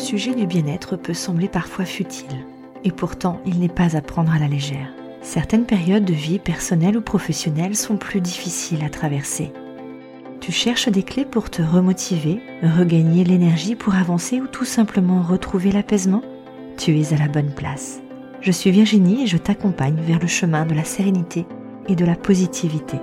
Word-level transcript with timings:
sujet 0.00 0.34
du 0.34 0.46
bien-être 0.46 0.96
peut 0.96 1.14
sembler 1.14 1.48
parfois 1.48 1.84
futile. 1.84 2.46
Et 2.82 2.90
pourtant, 2.90 3.40
il 3.46 3.60
n'est 3.60 3.68
pas 3.68 3.96
à 3.96 4.00
prendre 4.00 4.32
à 4.32 4.38
la 4.38 4.48
légère. 4.48 4.88
Certaines 5.22 5.66
périodes 5.66 6.04
de 6.04 6.14
vie 6.14 6.38
personnelle 6.38 6.96
ou 6.96 7.02
professionnelle 7.02 7.76
sont 7.76 7.98
plus 7.98 8.20
difficiles 8.20 8.82
à 8.84 8.88
traverser. 8.88 9.52
Tu 10.40 10.50
cherches 10.50 10.88
des 10.88 11.02
clés 11.02 11.26
pour 11.26 11.50
te 11.50 11.60
remotiver, 11.60 12.40
regagner 12.62 13.24
l'énergie 13.24 13.74
pour 13.74 13.94
avancer 13.94 14.40
ou 14.40 14.46
tout 14.46 14.64
simplement 14.64 15.22
retrouver 15.22 15.70
l'apaisement? 15.70 16.22
Tu 16.78 16.98
es 16.98 17.12
à 17.12 17.18
la 17.18 17.28
bonne 17.28 17.54
place. 17.54 18.00
Je 18.40 18.50
suis 18.50 18.70
Virginie 18.70 19.24
et 19.24 19.26
je 19.26 19.36
t'accompagne 19.36 20.00
vers 20.00 20.18
le 20.18 20.26
chemin 20.26 20.64
de 20.64 20.74
la 20.74 20.84
sérénité 20.84 21.44
et 21.88 21.94
de 21.94 22.06
la 22.06 22.16
positivité. 22.16 22.96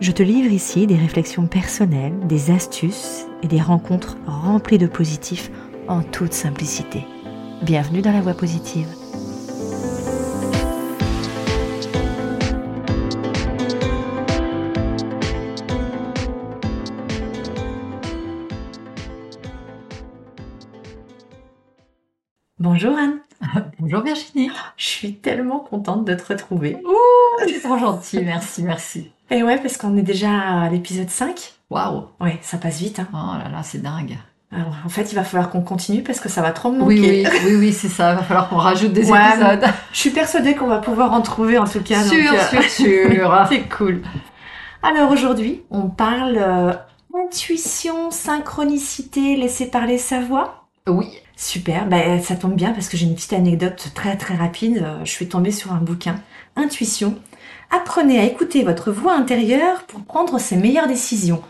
Je 0.00 0.12
te 0.12 0.22
livre 0.22 0.52
ici 0.52 0.86
des 0.86 0.94
réflexions 0.94 1.48
personnelles, 1.48 2.14
des 2.28 2.52
astuces 2.52 3.26
et 3.42 3.48
des 3.48 3.60
rencontres 3.60 4.16
remplies 4.26 4.78
de 4.78 4.86
positifs 4.86 5.50
en 5.88 6.02
toute 6.02 6.32
simplicité. 6.32 7.04
Bienvenue 7.62 8.02
dans 8.02 8.12
la 8.12 8.20
voie 8.20 8.34
positive. 8.34 8.86
Bonjour 22.60 22.96
Anne. 22.96 23.20
Bonjour 23.78 24.02
Virginie. 24.02 24.50
Je 24.76 24.86
suis 24.86 25.14
tellement 25.16 25.60
contente 25.60 26.04
de 26.04 26.14
te 26.14 26.32
retrouver. 26.32 26.76
Ouh, 26.84 27.46
c'est 27.46 27.60
trop 27.60 27.78
gentil, 27.78 28.20
merci, 28.24 28.62
merci. 28.62 29.10
Et 29.30 29.42
ouais, 29.42 29.58
parce 29.58 29.76
qu'on 29.76 29.96
est 29.96 30.02
déjà 30.02 30.30
à 30.30 30.68
l'épisode 30.68 31.10
5. 31.10 31.54
Waouh. 31.70 32.04
Ouais, 32.20 32.38
ça 32.42 32.58
passe 32.58 32.78
vite. 32.78 32.98
Hein. 32.98 33.08
Oh 33.12 33.38
là 33.42 33.48
là, 33.50 33.62
c'est 33.62 33.82
dingue. 33.82 34.16
Alors, 34.50 34.74
en 34.84 34.88
fait, 34.88 35.12
il 35.12 35.14
va 35.14 35.24
falloir 35.24 35.50
qu'on 35.50 35.60
continue 35.60 36.02
parce 36.02 36.20
que 36.20 36.30
ça 36.30 36.40
va 36.40 36.52
trop 36.52 36.72
me 36.72 36.78
manquer. 36.78 36.94
Oui, 36.94 37.26
oui, 37.26 37.38
oui, 37.44 37.56
oui 37.56 37.72
c'est 37.72 37.88
ça. 37.88 38.12
Il 38.12 38.16
va 38.16 38.22
falloir 38.22 38.48
qu'on 38.48 38.56
rajoute 38.56 38.92
des 38.92 39.10
épisodes. 39.10 39.64
Je 39.92 39.98
suis 39.98 40.10
persuadée 40.10 40.54
qu'on 40.54 40.68
va 40.68 40.78
pouvoir 40.78 41.12
en 41.12 41.20
trouver 41.20 41.58
en 41.58 41.66
tout 41.66 41.82
cas. 41.82 42.02
Sûr, 42.02 42.32
donc, 42.32 42.62
sûr, 42.62 42.62
sûr. 42.70 43.46
c'est 43.48 43.68
cool. 43.68 44.02
Alors 44.82 45.10
aujourd'hui, 45.10 45.62
on 45.70 45.88
parle 45.88 46.38
euh, 46.38 46.72
intuition, 47.26 48.10
synchronicité, 48.10 49.36
laisser 49.36 49.66
parler 49.66 49.98
sa 49.98 50.20
voix. 50.20 50.66
Oui. 50.86 51.08
Super, 51.36 51.86
ben, 51.86 52.20
ça 52.20 52.34
tombe 52.34 52.54
bien 52.56 52.72
parce 52.72 52.88
que 52.88 52.96
j'ai 52.96 53.06
une 53.06 53.14
petite 53.14 53.34
anecdote 53.34 53.90
très 53.94 54.16
très 54.16 54.34
rapide. 54.34 54.84
Je 55.04 55.10
suis 55.10 55.28
tombée 55.28 55.52
sur 55.52 55.72
un 55.72 55.78
bouquin, 55.78 56.16
Intuition. 56.56 57.14
Apprenez 57.70 58.18
à 58.18 58.24
écouter 58.24 58.64
votre 58.64 58.90
voix 58.90 59.14
intérieure 59.14 59.84
pour 59.84 60.02
prendre 60.02 60.38
ses 60.40 60.56
meilleures 60.56 60.88
décisions. 60.88 61.42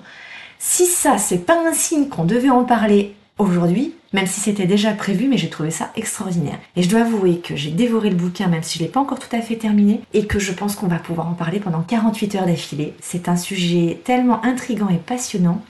Si 0.58 0.86
ça, 0.86 1.18
c'est 1.18 1.46
pas 1.46 1.68
un 1.68 1.72
signe 1.72 2.08
qu'on 2.08 2.24
devait 2.24 2.50
en 2.50 2.64
parler 2.64 3.14
aujourd'hui, 3.38 3.94
même 4.12 4.26
si 4.26 4.40
c'était 4.40 4.66
déjà 4.66 4.92
prévu, 4.92 5.28
mais 5.28 5.38
j'ai 5.38 5.50
trouvé 5.50 5.70
ça 5.70 5.92
extraordinaire. 5.94 6.58
Et 6.74 6.82
je 6.82 6.88
dois 6.88 7.02
avouer 7.02 7.38
que 7.38 7.54
j'ai 7.54 7.70
dévoré 7.70 8.10
le 8.10 8.16
bouquin, 8.16 8.48
même 8.48 8.62
si 8.62 8.78
je 8.78 8.84
l'ai 8.84 8.90
pas 8.90 9.00
encore 9.00 9.20
tout 9.20 9.34
à 9.36 9.40
fait 9.40 9.56
terminé, 9.56 10.00
et 10.14 10.26
que 10.26 10.38
je 10.38 10.52
pense 10.52 10.74
qu'on 10.74 10.88
va 10.88 10.98
pouvoir 10.98 11.28
en 11.28 11.34
parler 11.34 11.60
pendant 11.60 11.82
48 11.82 12.34
heures 12.34 12.46
d'affilée. 12.46 12.94
C'est 13.00 13.28
un 13.28 13.36
sujet 13.36 14.00
tellement 14.04 14.44
intrigant 14.44 14.88
et 14.88 14.98
passionnant 14.98 15.62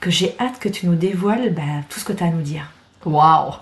que 0.00 0.10
j'ai 0.10 0.34
hâte 0.40 0.58
que 0.58 0.68
tu 0.68 0.86
nous 0.86 0.96
dévoiles 0.96 1.54
bah, 1.54 1.62
tout 1.88 2.00
ce 2.00 2.04
que 2.04 2.12
tu 2.12 2.24
as 2.24 2.26
à 2.26 2.30
nous 2.30 2.42
dire. 2.42 2.72
Waouh 3.04 3.54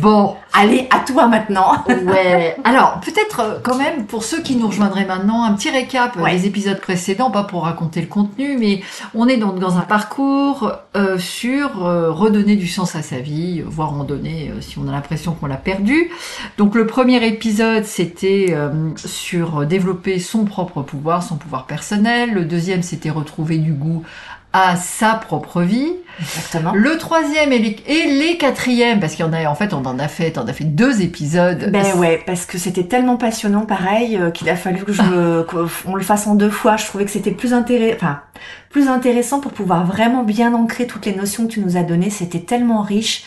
Bon, 0.00 0.36
allez, 0.52 0.86
à 0.90 1.00
toi 1.00 1.26
maintenant. 1.26 1.82
ouais. 1.88 2.56
Alors, 2.62 3.00
peut-être 3.00 3.40
euh, 3.40 3.58
quand 3.60 3.76
même 3.76 4.06
pour 4.06 4.22
ceux 4.22 4.40
qui 4.40 4.54
nous 4.54 4.68
rejoindraient 4.68 5.04
maintenant, 5.04 5.42
un 5.42 5.54
petit 5.54 5.70
récap 5.70 6.16
des 6.24 6.46
épisodes 6.46 6.80
précédents, 6.80 7.32
pas 7.32 7.42
pour 7.42 7.64
raconter 7.64 8.00
le 8.00 8.06
contenu, 8.06 8.56
mais 8.58 8.82
on 9.14 9.26
est 9.26 9.38
donc 9.38 9.58
dans 9.58 9.78
un 9.78 9.82
parcours 9.82 10.72
euh, 10.96 11.18
sur 11.18 11.84
euh, 11.84 12.12
redonner 12.12 12.54
du 12.54 12.68
sens 12.68 12.94
à 12.94 13.02
sa 13.02 13.18
vie, 13.18 13.62
voire 13.66 13.92
en 13.92 14.04
donner 14.04 14.52
si 14.60 14.78
on 14.78 14.86
a 14.86 14.92
l'impression 14.92 15.32
qu'on 15.32 15.46
l'a 15.46 15.56
perdu. 15.56 16.10
Donc 16.58 16.76
le 16.76 16.86
premier 16.86 17.24
épisode, 17.26 17.84
c'était 17.84 18.56
sur 18.96 19.66
développer 19.66 20.18
son 20.18 20.44
propre 20.44 20.82
pouvoir, 20.82 21.22
son 21.22 21.36
pouvoir 21.36 21.66
personnel. 21.66 22.32
Le 22.32 22.44
deuxième, 22.44 22.82
c'était 22.82 23.10
retrouver 23.10 23.58
du 23.58 23.72
goût 23.72 24.04
à 24.52 24.76
sa 24.76 25.14
propre 25.14 25.62
vie. 25.62 25.92
Exactement. 26.20 26.72
Le 26.74 26.98
troisième 26.98 27.52
et 27.52 27.58
les, 27.58 27.76
et 27.86 28.12
les 28.12 28.36
quatrièmes, 28.36 29.00
parce 29.00 29.14
qu'il 29.14 29.24
y 29.24 29.28
en 29.28 29.32
a, 29.32 29.46
en 29.46 29.54
fait, 29.54 29.72
on 29.72 29.84
en 29.86 29.98
a 29.98 30.08
fait, 30.08 30.36
on 30.36 30.46
a 30.46 30.52
fait 30.52 30.64
deux 30.64 31.00
épisodes. 31.00 31.70
Ben 31.70 31.96
ouais, 31.96 32.22
parce 32.26 32.44
que 32.44 32.58
c'était 32.58 32.84
tellement 32.84 33.16
passionnant, 33.16 33.64
pareil, 33.64 34.16
euh, 34.16 34.30
qu'il 34.30 34.48
a 34.50 34.56
fallu 34.56 34.84
que 34.84 34.92
je, 34.92 35.42
qu'on 35.84 35.94
le 35.94 36.02
fasse 36.02 36.26
en 36.26 36.34
deux 36.34 36.50
fois. 36.50 36.76
Je 36.76 36.86
trouvais 36.86 37.04
que 37.04 37.10
c'était 37.10 37.30
plus 37.30 37.54
intéressant, 37.54 37.96
enfin, 37.96 38.20
plus 38.70 38.88
intéressant 38.88 39.40
pour 39.40 39.52
pouvoir 39.52 39.86
vraiment 39.86 40.22
bien 40.22 40.54
ancrer 40.54 40.86
toutes 40.86 41.06
les 41.06 41.14
notions 41.14 41.46
que 41.46 41.52
tu 41.52 41.60
nous 41.60 41.76
as 41.76 41.82
données. 41.82 42.10
C'était 42.10 42.40
tellement 42.40 42.82
riche 42.82 43.24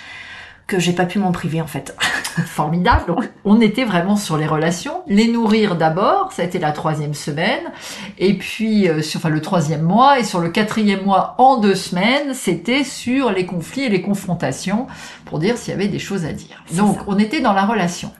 que 0.68 0.80
j'ai 0.80 0.94
pas 0.94 1.06
pu 1.06 1.20
m'en 1.20 1.32
priver 1.32 1.62
en 1.62 1.68
fait. 1.68 1.96
Formidable. 2.46 3.06
Donc 3.08 3.30
on 3.46 3.62
était 3.62 3.86
vraiment 3.86 4.16
sur 4.16 4.38
les 4.38 4.48
relations, 4.48 5.04
les 5.08 5.28
nourrir 5.28 5.76
d'abord, 5.76 6.32
ça 6.34 6.42
a 6.42 6.46
été 6.46 6.60
la 6.60 6.72
troisième 6.72 7.14
semaine, 7.14 7.72
et 8.18 8.38
puis 8.38 8.90
euh, 8.90 9.02
sur 9.02 9.20
enfin 9.20 9.30
le 9.30 9.42
troisième 9.42 9.84
mois 9.84 10.20
et 10.20 10.24
sur 10.24 10.40
le 10.40 10.50
quatrième 10.50 11.04
mois 11.04 11.36
en 11.38 11.58
deux 11.58 11.76
semaines, 11.76 12.34
c'était 12.34 12.84
sur 12.84 13.32
les 13.32 13.46
conflits 13.46 13.84
et 13.84 13.90
les 13.90 14.02
confrontations 14.02 14.88
pour 15.26 15.40
dire 15.40 15.58
s'il 15.58 15.72
y 15.72 15.76
avait 15.76 15.88
des 15.88 16.00
choses 16.00 16.26
à 16.26 16.34
dire. 16.34 16.64
Donc 16.74 17.00
on 17.08 17.18
était 17.18 17.42
dans 17.42 17.54
la 17.54 17.66
relation. 17.66 18.12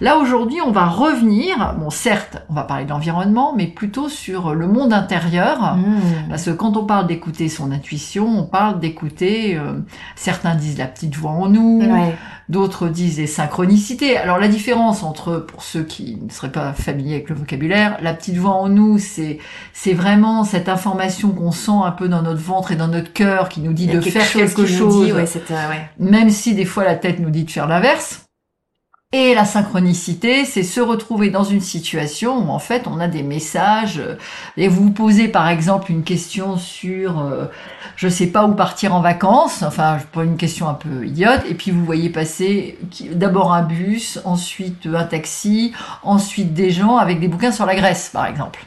Là 0.00 0.18
aujourd'hui 0.18 0.58
on 0.64 0.70
va 0.70 0.86
revenir, 0.86 1.74
bon 1.78 1.90
certes 1.90 2.42
on 2.48 2.54
va 2.54 2.62
parler 2.62 2.84
de 2.84 2.90
l'environnement, 2.90 3.54
mais 3.56 3.66
plutôt 3.66 4.08
sur 4.08 4.54
le 4.54 4.66
monde 4.66 4.92
intérieur, 4.92 5.76
mmh. 5.76 6.28
parce 6.28 6.44
que 6.44 6.50
quand 6.50 6.76
on 6.76 6.84
parle 6.84 7.06
d'écouter 7.06 7.48
son 7.48 7.72
intuition, 7.72 8.26
on 8.26 8.44
parle 8.44 8.80
d'écouter, 8.80 9.56
euh, 9.56 9.74
certains 10.16 10.54
disent 10.54 10.78
la 10.78 10.86
petite 10.86 11.16
voix 11.16 11.32
en 11.32 11.48
nous. 11.48 11.82
D'autres 12.48 12.88
disent 12.88 13.18
les 13.18 13.26
synchronicités. 13.26 14.16
Alors 14.16 14.38
la 14.38 14.48
différence 14.48 15.02
entre, 15.02 15.36
pour 15.36 15.62
ceux 15.62 15.82
qui 15.82 16.18
ne 16.22 16.30
seraient 16.30 16.50
pas 16.50 16.72
familiers 16.72 17.16
avec 17.16 17.28
le 17.28 17.34
vocabulaire, 17.34 17.98
la 18.00 18.14
petite 18.14 18.36
voix 18.36 18.54
en 18.54 18.70
nous, 18.70 18.98
c'est 18.98 19.38
c'est 19.74 19.92
vraiment 19.92 20.44
cette 20.44 20.70
information 20.70 21.30
qu'on 21.30 21.52
sent 21.52 21.72
un 21.84 21.90
peu 21.90 22.08
dans 22.08 22.22
notre 22.22 22.40
ventre 22.40 22.72
et 22.72 22.76
dans 22.76 22.88
notre 22.88 23.12
cœur 23.12 23.50
qui 23.50 23.60
nous 23.60 23.74
dit 23.74 23.86
de 23.86 24.00
faire 24.00 24.30
quelque 24.30 24.64
chose, 24.64 25.12
même 25.98 26.30
si 26.30 26.54
des 26.54 26.64
fois 26.64 26.84
la 26.84 26.94
tête 26.94 27.20
nous 27.20 27.30
dit 27.30 27.44
de 27.44 27.50
faire 27.50 27.66
l'inverse. 27.66 28.27
Et 29.14 29.32
la 29.34 29.46
synchronicité, 29.46 30.44
c'est 30.44 30.62
se 30.62 30.82
retrouver 30.82 31.30
dans 31.30 31.42
une 31.42 31.62
situation 31.62 32.46
où 32.46 32.50
en 32.50 32.58
fait 32.58 32.86
on 32.86 33.00
a 33.00 33.08
des 33.08 33.22
messages 33.22 34.00
euh, 34.00 34.18
et 34.58 34.68
vous 34.68 34.90
posez 34.90 35.28
par 35.28 35.48
exemple 35.48 35.90
une 35.90 36.02
question 36.02 36.58
sur 36.58 37.18
euh, 37.18 37.46
je 37.96 38.06
sais 38.06 38.26
pas 38.26 38.44
où 38.44 38.54
partir 38.54 38.94
en 38.94 39.00
vacances, 39.00 39.62
enfin 39.62 39.98
une 40.16 40.36
question 40.36 40.68
un 40.68 40.74
peu 40.74 41.06
idiote 41.06 41.40
et 41.48 41.54
puis 41.54 41.70
vous 41.70 41.86
voyez 41.86 42.10
passer 42.10 42.78
d'abord 43.12 43.54
un 43.54 43.62
bus, 43.62 44.20
ensuite 44.26 44.86
un 44.86 45.04
taxi, 45.04 45.72
ensuite 46.02 46.52
des 46.52 46.70
gens 46.70 46.98
avec 46.98 47.18
des 47.18 47.28
bouquins 47.28 47.52
sur 47.52 47.64
la 47.64 47.76
Grèce 47.76 48.10
par 48.12 48.26
exemple. 48.26 48.60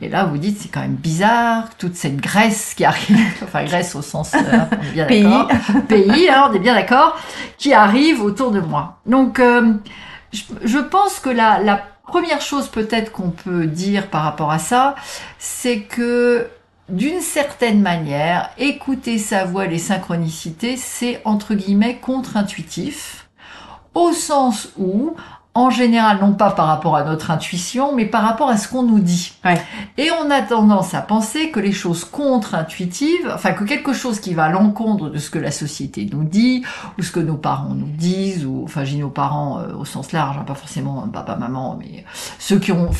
Et 0.00 0.08
là, 0.08 0.24
vous 0.24 0.38
dites, 0.38 0.58
c'est 0.60 0.68
quand 0.68 0.80
même 0.80 0.94
bizarre, 0.94 1.68
toute 1.78 1.94
cette 1.94 2.16
Grèce 2.16 2.74
qui 2.74 2.84
arrive, 2.84 3.18
enfin 3.42 3.64
Grèce 3.64 3.94
au 3.94 4.02
sens, 4.02 4.34
euh, 4.34 4.38
on 4.38 4.84
est 4.84 4.92
bien 4.92 5.06
d'accord, 5.06 5.48
pays, 5.88 6.28
hein, 6.28 6.48
on 6.50 6.54
est 6.54 6.58
bien 6.58 6.74
d'accord, 6.74 7.18
qui 7.58 7.72
arrive 7.74 8.22
autour 8.22 8.50
de 8.50 8.60
moi. 8.60 8.98
Donc, 9.06 9.38
euh, 9.38 9.74
je, 10.32 10.78
pense 10.78 11.20
que 11.20 11.30
la, 11.30 11.60
la 11.60 11.82
première 12.06 12.40
chose 12.40 12.68
peut-être 12.68 13.12
qu'on 13.12 13.30
peut 13.30 13.66
dire 13.66 14.08
par 14.08 14.22
rapport 14.22 14.50
à 14.50 14.58
ça, 14.58 14.94
c'est 15.38 15.80
que 15.80 16.48
d'une 16.88 17.20
certaine 17.20 17.80
manière, 17.80 18.50
écouter 18.58 19.18
sa 19.18 19.44
voix, 19.44 19.66
les 19.66 19.78
synchronicités, 19.78 20.76
c'est 20.76 21.20
entre 21.24 21.54
guillemets 21.54 21.98
contre-intuitif, 21.98 23.28
au 23.94 24.12
sens 24.12 24.70
où 24.76 25.14
en 25.60 25.70
général, 25.70 26.18
non 26.20 26.32
pas 26.32 26.50
par 26.50 26.66
rapport 26.66 26.96
à 26.96 27.04
notre 27.04 27.30
intuition, 27.30 27.94
mais 27.94 28.06
par 28.06 28.22
rapport 28.22 28.48
à 28.48 28.56
ce 28.56 28.68
qu'on 28.68 28.82
nous 28.82 29.00
dit. 29.00 29.32
Et 29.98 30.08
on 30.10 30.30
a 30.30 30.40
tendance 30.40 30.94
à 30.94 31.02
penser 31.02 31.50
que 31.50 31.60
les 31.60 31.72
choses 31.72 32.04
contre-intuitives, 32.04 33.30
enfin 33.34 33.52
que 33.52 33.64
quelque 33.64 33.92
chose 33.92 34.20
qui 34.20 34.34
va 34.34 34.44
à 34.44 34.48
l'encontre 34.48 35.10
de 35.10 35.18
ce 35.18 35.30
que 35.30 35.38
la 35.38 35.50
société 35.50 36.08
nous 36.10 36.24
dit, 36.24 36.64
ou 36.98 37.02
ce 37.02 37.12
que 37.12 37.20
nos 37.20 37.36
parents 37.36 37.74
nous 37.74 37.88
disent, 37.88 38.46
ou 38.46 38.62
enfin 38.64 38.84
j'ai 38.84 38.96
nos 38.96 39.10
parents 39.10 39.58
euh, 39.58 39.74
au 39.74 39.84
sens 39.84 40.12
large, 40.12 40.36
hein, 40.38 40.44
pas 40.46 40.54
forcément 40.54 41.06
papa, 41.12 41.36
maman, 41.36 41.76
mais 41.78 42.04
ceux 42.38 42.58
qui 42.58 42.72
ont 42.72 42.90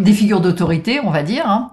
des 0.00 0.12
figures 0.12 0.40
d'autorité, 0.40 1.00
on 1.02 1.10
va 1.10 1.22
dire, 1.22 1.48
hein, 1.48 1.70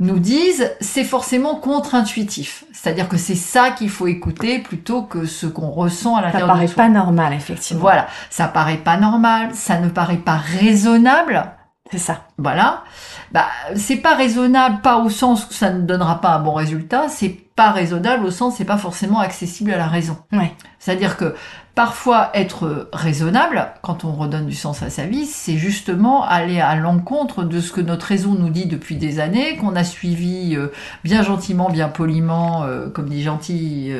nous 0.00 0.18
disent, 0.18 0.70
c'est 0.80 1.04
forcément 1.04 1.56
contre-intuitif. 1.56 2.64
C'est-à-dire 2.72 3.08
que 3.10 3.18
c'est 3.18 3.34
ça 3.34 3.70
qu'il 3.72 3.90
faut 3.90 4.06
écouter 4.06 4.58
plutôt 4.58 5.02
que 5.02 5.26
ce 5.26 5.46
qu'on 5.46 5.68
ressent 5.68 6.16
à 6.16 6.22
l'intérieur 6.22 6.48
de 6.48 6.60
soi. 6.60 6.68
Ça 6.68 6.74
paraît 6.74 6.74
pas 6.74 6.88
normal, 6.88 7.32
effectivement. 7.34 7.82
Voilà, 7.82 8.06
ça 8.30 8.48
paraît 8.48 8.78
pas 8.78 8.96
normal, 8.96 9.50
ça 9.52 9.78
ne 9.78 9.89
paraît 9.90 10.16
pas 10.16 10.36
raisonnable. 10.36 11.44
C'est 11.90 11.98
ça. 11.98 12.22
Voilà. 12.38 12.84
Bah, 13.32 13.46
c'est 13.74 13.96
pas 13.96 14.14
raisonnable, 14.14 14.80
pas 14.80 14.96
au 14.98 15.10
sens 15.10 15.46
où 15.48 15.52
ça 15.52 15.70
ne 15.70 15.82
donnera 15.82 16.20
pas 16.20 16.30
un 16.30 16.40
bon 16.40 16.52
résultat, 16.52 17.08
c'est 17.08 17.36
pas 17.56 17.70
raisonnable 17.70 18.24
au 18.24 18.30
sens 18.30 18.56
c'est 18.56 18.64
pas 18.64 18.78
forcément 18.78 19.20
accessible 19.20 19.72
à 19.72 19.76
la 19.76 19.86
raison. 19.86 20.16
Ouais. 20.32 20.52
C'est-à-dire 20.78 21.16
que 21.16 21.34
parfois 21.74 22.30
être 22.34 22.88
raisonnable, 22.92 23.68
quand 23.82 24.04
on 24.04 24.12
redonne 24.12 24.46
du 24.46 24.54
sens 24.54 24.82
à 24.82 24.90
sa 24.90 25.06
vie, 25.06 25.26
c'est 25.26 25.56
justement 25.56 26.24
aller 26.24 26.60
à 26.60 26.74
l'encontre 26.76 27.44
de 27.44 27.60
ce 27.60 27.72
que 27.72 27.80
notre 27.80 28.06
raison 28.06 28.34
nous 28.34 28.50
dit 28.50 28.66
depuis 28.66 28.96
des 28.96 29.20
années, 29.20 29.56
qu'on 29.56 29.76
a 29.76 29.84
suivi 29.84 30.56
euh, 30.56 30.68
bien 31.04 31.22
gentiment, 31.22 31.70
bien 31.70 31.88
poliment, 31.88 32.64
euh, 32.64 32.88
comme 32.88 33.08
des 33.08 33.22
gentils 33.22 33.92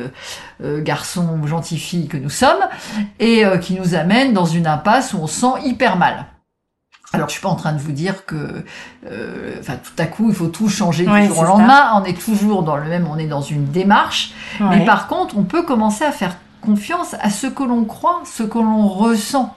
euh, 0.61 0.81
garçons 0.81 1.39
ou 1.41 1.47
gentilles 1.47 1.79
filles 1.79 2.07
que 2.07 2.17
nous 2.17 2.29
sommes, 2.29 2.63
et 3.19 3.43
qui 3.61 3.73
nous 3.73 3.95
amène 3.95 4.33
dans 4.33 4.45
une 4.45 4.67
impasse 4.67 5.13
où 5.13 5.17
on 5.17 5.27
se 5.27 5.39
sent 5.41 5.65
hyper 5.65 5.97
mal. 5.97 6.25
Alors, 7.13 7.27
je 7.27 7.33
suis 7.33 7.41
pas 7.41 7.49
en 7.49 7.55
train 7.55 7.73
de 7.73 7.79
vous 7.79 7.91
dire 7.91 8.25
que, 8.25 8.63
euh, 9.05 9.55
enfin, 9.59 9.73
tout 9.75 9.91
à 9.97 10.05
coup, 10.05 10.29
il 10.29 10.35
faut 10.35 10.47
tout 10.47 10.69
changer 10.69 11.05
du 11.05 11.27
jour 11.27 11.39
au 11.39 11.43
lendemain. 11.43 11.91
On 11.95 12.05
est 12.05 12.17
toujours 12.17 12.63
dans 12.63 12.77
le 12.77 12.85
même, 12.85 13.05
on 13.09 13.17
est 13.17 13.27
dans 13.27 13.41
une 13.41 13.65
démarche. 13.65 14.31
Mais 14.59 14.85
par 14.85 15.07
contre, 15.07 15.37
on 15.37 15.43
peut 15.43 15.63
commencer 15.63 16.05
à 16.05 16.11
faire 16.11 16.37
confiance 16.61 17.15
à 17.19 17.29
ce 17.29 17.47
que 17.47 17.63
l'on 17.63 17.83
croit, 17.85 18.21
ce 18.25 18.43
que 18.43 18.57
l'on 18.57 18.87
ressent. 18.87 19.55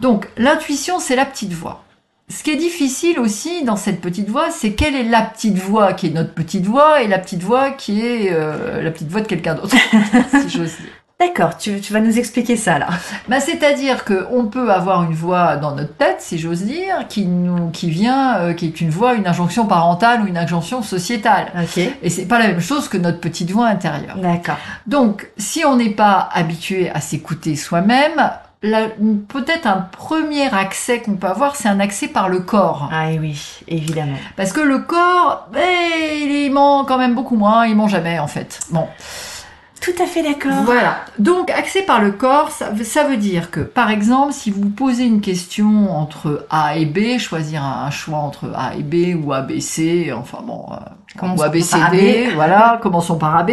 Donc, 0.00 0.28
l'intuition, 0.36 1.00
c'est 1.00 1.16
la 1.16 1.24
petite 1.24 1.52
voix. 1.52 1.84
Ce 2.30 2.42
qui 2.42 2.50
est 2.50 2.56
difficile 2.56 3.18
aussi 3.18 3.64
dans 3.64 3.76
cette 3.76 4.02
petite 4.02 4.28
voix, 4.28 4.50
c'est 4.50 4.74
quelle 4.74 4.94
est 4.94 5.04
la 5.04 5.22
petite 5.22 5.56
voix 5.56 5.94
qui 5.94 6.08
est 6.08 6.10
notre 6.10 6.34
petite 6.34 6.66
voix 6.66 7.02
et 7.02 7.08
la 7.08 7.18
petite 7.18 7.42
voix 7.42 7.70
qui 7.70 8.02
est 8.02 8.30
euh, 8.32 8.82
la 8.82 8.90
petite 8.90 9.08
voix 9.08 9.22
de 9.22 9.26
quelqu'un 9.26 9.54
d'autre, 9.54 9.74
si 10.42 10.50
j'ose 10.50 10.76
dire. 10.76 10.97
D'accord, 11.20 11.56
tu, 11.56 11.80
vas 11.90 11.98
nous 11.98 12.16
expliquer 12.16 12.56
ça 12.56 12.78
là. 12.78 12.86
Bah, 13.28 13.40
c'est-à-dire 13.40 14.04
qu'on 14.04 14.46
peut 14.46 14.70
avoir 14.70 15.02
une 15.02 15.14
voix 15.14 15.56
dans 15.56 15.74
notre 15.74 15.94
tête, 15.96 16.20
si 16.20 16.38
j'ose 16.38 16.62
dire, 16.62 17.08
qui 17.08 17.26
nous, 17.26 17.70
qui 17.70 17.90
vient, 17.90 18.36
euh, 18.36 18.52
qui 18.52 18.66
est 18.66 18.80
une 18.80 18.90
voix, 18.90 19.14
une 19.14 19.26
injonction 19.26 19.66
parentale 19.66 20.22
ou 20.22 20.26
une 20.28 20.38
injonction 20.38 20.80
sociétale. 20.80 21.52
Ok. 21.60 21.78
Et 22.02 22.08
c'est 22.08 22.26
pas 22.26 22.38
la 22.38 22.46
même 22.46 22.60
chose 22.60 22.88
que 22.88 22.96
notre 22.96 23.18
petite 23.18 23.50
voix 23.50 23.66
intérieure. 23.66 24.16
D'accord. 24.16 24.58
Donc, 24.86 25.28
si 25.36 25.64
on 25.64 25.74
n'est 25.74 25.90
pas 25.90 26.28
habitué 26.32 26.88
à 26.90 27.00
s'écouter 27.00 27.56
soi-même, 27.56 28.30
peut-être 28.60 29.66
un 29.66 29.88
premier 29.90 30.46
accès 30.54 31.00
qu'on 31.00 31.16
peut 31.16 31.26
avoir, 31.26 31.56
c'est 31.56 31.68
un 31.68 31.80
accès 31.80 32.06
par 32.06 32.28
le 32.28 32.38
corps. 32.38 32.90
Ah 32.92 33.08
oui, 33.18 33.60
évidemment. 33.66 34.18
Parce 34.36 34.52
que 34.52 34.60
le 34.60 34.78
corps, 34.78 35.48
ben, 35.52 35.60
il 35.60 36.50
ment 36.52 36.84
quand 36.84 36.98
même 36.98 37.16
beaucoup 37.16 37.36
moins, 37.36 37.66
il 37.66 37.74
ment 37.74 37.88
jamais 37.88 38.20
en 38.20 38.28
fait. 38.28 38.60
Bon. 38.70 38.86
Tout 39.80 40.02
à 40.02 40.06
fait 40.06 40.22
d'accord. 40.22 40.64
Voilà. 40.64 41.04
Donc, 41.18 41.50
accès 41.50 41.82
par 41.82 42.00
le 42.00 42.10
corps, 42.10 42.50
ça, 42.50 43.04
veut 43.04 43.16
dire 43.16 43.50
que, 43.50 43.60
par 43.60 43.90
exemple, 43.90 44.32
si 44.32 44.50
vous 44.50 44.68
posez 44.70 45.04
une 45.04 45.20
question 45.20 45.90
entre 45.90 46.46
A 46.50 46.76
et 46.76 46.84
B, 46.84 47.18
choisir 47.18 47.62
un, 47.62 47.90
choix 47.90 48.18
entre 48.18 48.52
A 48.54 48.74
et 48.74 48.82
B 48.82 49.16
ou 49.22 49.32
A, 49.32 49.42
B, 49.42 49.60
C, 49.60 50.12
enfin 50.12 50.38
bon, 50.44 50.66
euh, 50.72 51.26
ou 51.36 51.42
A, 51.42 51.48
B, 51.48 51.60
C, 51.60 51.76
D, 51.92 52.30
voilà, 52.34 52.78
commençons 52.82 53.18
par 53.18 53.36
A, 53.36 53.44
B. 53.44 53.52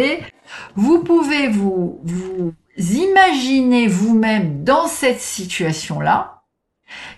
Vous 0.74 1.00
pouvez 1.00 1.48
vous, 1.48 2.00
vous 2.04 2.52
imaginer 2.78 3.86
vous-même 3.86 4.64
dans 4.64 4.86
cette 4.86 5.20
situation-là, 5.20 6.35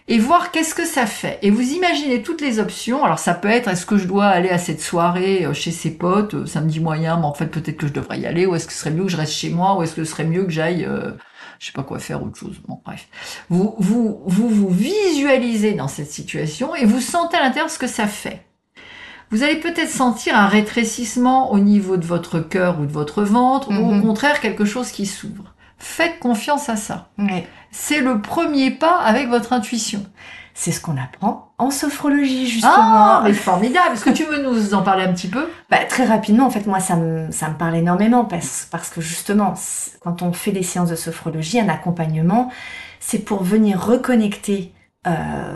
et 0.09 0.19
voir 0.19 0.51
qu'est-ce 0.51 0.75
que 0.75 0.87
ça 0.87 1.07
fait. 1.07 1.39
Et 1.43 1.51
vous 1.51 1.73
imaginez 1.73 2.23
toutes 2.23 2.41
les 2.41 2.59
options. 2.59 3.05
Alors 3.05 3.19
ça 3.19 3.35
peut 3.35 3.49
être 3.49 3.69
est-ce 3.69 3.87
que 3.87 3.97
je 3.97 4.07
dois 4.07 4.27
aller 4.27 4.49
à 4.49 4.59
cette 4.59 4.81
soirée 4.81 5.45
euh, 5.45 5.53
chez 5.53 5.71
ses 5.71 5.91
potes, 5.91 6.35
euh, 6.35 6.47
samedi 6.47 6.81
moyen, 6.81 7.19
mais 7.19 7.27
en 7.27 7.35
fait 7.35 7.47
peut-être 7.47 7.77
que 7.77 7.87
je 7.87 7.93
devrais 7.93 8.19
y 8.19 8.27
aller, 8.27 8.47
ou 8.47 8.55
est-ce 8.55 8.67
que 8.67 8.73
ce 8.73 8.79
serait 8.81 8.91
mieux 8.91 9.05
que 9.05 9.11
je 9.11 9.17
reste 9.17 9.35
chez 9.35 9.51
moi, 9.51 9.77
ou 9.77 9.83
est-ce 9.83 9.95
que 9.95 10.05
ce 10.05 10.11
serait 10.11 10.25
mieux 10.25 10.45
que 10.45 10.51
j'aille, 10.51 10.85
euh, 10.85 11.13
je 11.59 11.67
sais 11.67 11.73
pas 11.73 11.83
quoi 11.83 11.99
faire, 11.99 12.23
autre 12.23 12.39
chose. 12.39 12.57
Bon 12.67 12.81
bref, 12.85 13.09
vous 13.51 13.75
vous 13.79 14.23
vous 14.27 14.49
vous 14.49 14.71
visualisez 14.71 15.75
dans 15.75 15.89
cette 15.89 16.11
situation 16.11 16.75
et 16.75 16.85
vous 16.87 17.01
sentez 17.01 17.37
à 17.37 17.43
l'intérieur 17.43 17.71
ce 17.71 17.79
que 17.79 17.87
ça 17.87 18.07
fait. 18.07 18.45
Vous 19.31 19.43
allez 19.43 19.57
peut-être 19.57 19.91
sentir 19.91 20.35
un 20.39 20.47
rétrécissement 20.47 21.53
au 21.53 21.59
niveau 21.59 21.99
de 21.99 22.07
votre 22.07 22.41
cœur 22.41 22.81
ou 22.81 22.87
de 22.87 22.93
votre 22.93 23.23
ventre, 23.23 23.71
ou 23.71 23.75
au 23.75 23.93
mhm. 23.93 24.03
contraire 24.03 24.41
quelque 24.41 24.65
chose 24.65 24.91
qui 24.91 25.05
s'ouvre. 25.05 25.55
Faites 25.79 26.19
confiance 26.19 26.69
à 26.69 26.77
ça. 26.77 27.09
C'est 27.71 28.01
le 28.01 28.21
premier 28.21 28.71
pas 28.71 28.99
avec 28.99 29.29
votre 29.29 29.53
intuition. 29.53 30.05
C'est 30.55 30.73
ce 30.73 30.81
qu'on 30.81 30.97
apprend 30.97 31.53
en 31.59 31.71
sophrologie, 31.71 32.49
justement. 32.49 32.73
Ah, 32.77 33.21
mais 33.25 33.33
formidable. 33.33 33.95
Est-ce 33.95 34.05
que 34.05 34.11
tu 34.11 34.25
veux 34.25 34.43
nous 34.43 34.75
en 34.75 34.83
parler 34.83 35.05
un 35.05 35.13
petit 35.13 35.29
peu? 35.29 35.49
Bah, 35.71 35.79
Très 35.89 36.05
rapidement, 36.05 36.47
en 36.47 36.51
fait, 36.51 36.67
moi, 36.67 36.81
ça 36.81 36.97
me, 36.97 37.31
ça 37.31 37.49
me 37.49 37.55
parle 37.55 37.77
énormément 37.77 38.25
parce, 38.25 38.67
parce 38.69 38.91
que 38.91 39.01
justement, 39.01 39.55
quand 40.01 40.23
on 40.23 40.33
fait 40.33 40.51
des 40.51 40.65
séances 40.65 40.91
de 40.91 40.97
sophrologie, 40.97 41.61
un 41.61 41.69
accompagnement, 41.69 42.51
c'est 42.99 43.21
pour 43.21 43.45
venir 43.45 43.81
reconnecter 43.81 44.73
euh, 45.07 45.11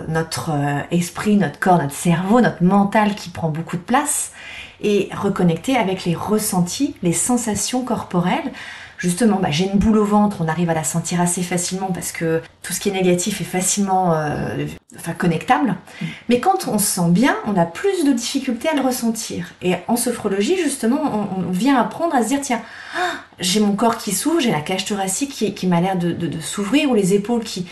notre 0.06 0.50
euh, 0.50 0.80
esprit, 0.92 1.36
notre 1.36 1.58
corps, 1.58 1.78
notre 1.78 1.94
cerveau, 1.94 2.40
notre 2.40 2.62
mental 2.62 3.16
qui 3.16 3.28
prend 3.28 3.48
beaucoup 3.48 3.76
de 3.76 3.82
place 3.82 4.30
et 4.80 5.08
reconnecter 5.12 5.76
avec 5.76 6.04
les 6.04 6.14
ressentis, 6.14 6.94
les 7.02 7.12
sensations 7.12 7.84
corporelles 7.84 8.52
justement, 9.02 9.40
bah, 9.40 9.50
j'ai 9.50 9.64
une 9.64 9.78
boule 9.78 9.98
au 9.98 10.04
ventre, 10.04 10.36
on 10.40 10.46
arrive 10.46 10.70
à 10.70 10.74
la 10.74 10.84
sentir 10.84 11.20
assez 11.20 11.42
facilement 11.42 11.90
parce 11.92 12.12
que 12.12 12.40
tout 12.62 12.72
ce 12.72 12.78
qui 12.78 12.88
est 12.88 12.92
négatif 12.92 13.40
est 13.40 13.44
facilement 13.44 14.14
euh, 14.14 14.64
enfin, 14.96 15.12
connectable. 15.12 15.70
Mm. 15.70 16.06
Mais 16.28 16.38
quand 16.38 16.68
on 16.68 16.78
se 16.78 16.86
sent 16.86 17.08
bien, 17.10 17.36
on 17.46 17.56
a 17.56 17.66
plus 17.66 18.04
de 18.04 18.12
difficultés 18.12 18.68
à 18.68 18.74
le 18.74 18.80
ressentir. 18.80 19.46
Et 19.60 19.74
en 19.88 19.96
sophrologie, 19.96 20.56
justement, 20.56 21.00
on, 21.36 21.50
vient 21.50 21.76
apprendre 21.80 22.14
à 22.14 22.22
se 22.22 22.28
dire, 22.28 22.40
tiens, 22.40 22.62
ah, 22.96 23.14
j'ai 23.40 23.58
mon 23.58 23.74
corps 23.74 23.98
qui 23.98 24.12
s'ouvre, 24.12 24.38
j'ai 24.38 24.52
la 24.52 24.60
cage 24.60 24.84
thoracique 24.84 25.32
qui, 25.32 25.52
qui 25.52 25.66
m'a 25.66 25.80
l'air 25.80 25.96
de, 25.96 26.12
de, 26.12 26.28
de 26.28 26.40
s'ouvrir 26.40 26.88
ou 26.88 26.94
les 26.94 27.12
épaules 27.12 27.42
qui, 27.42 27.66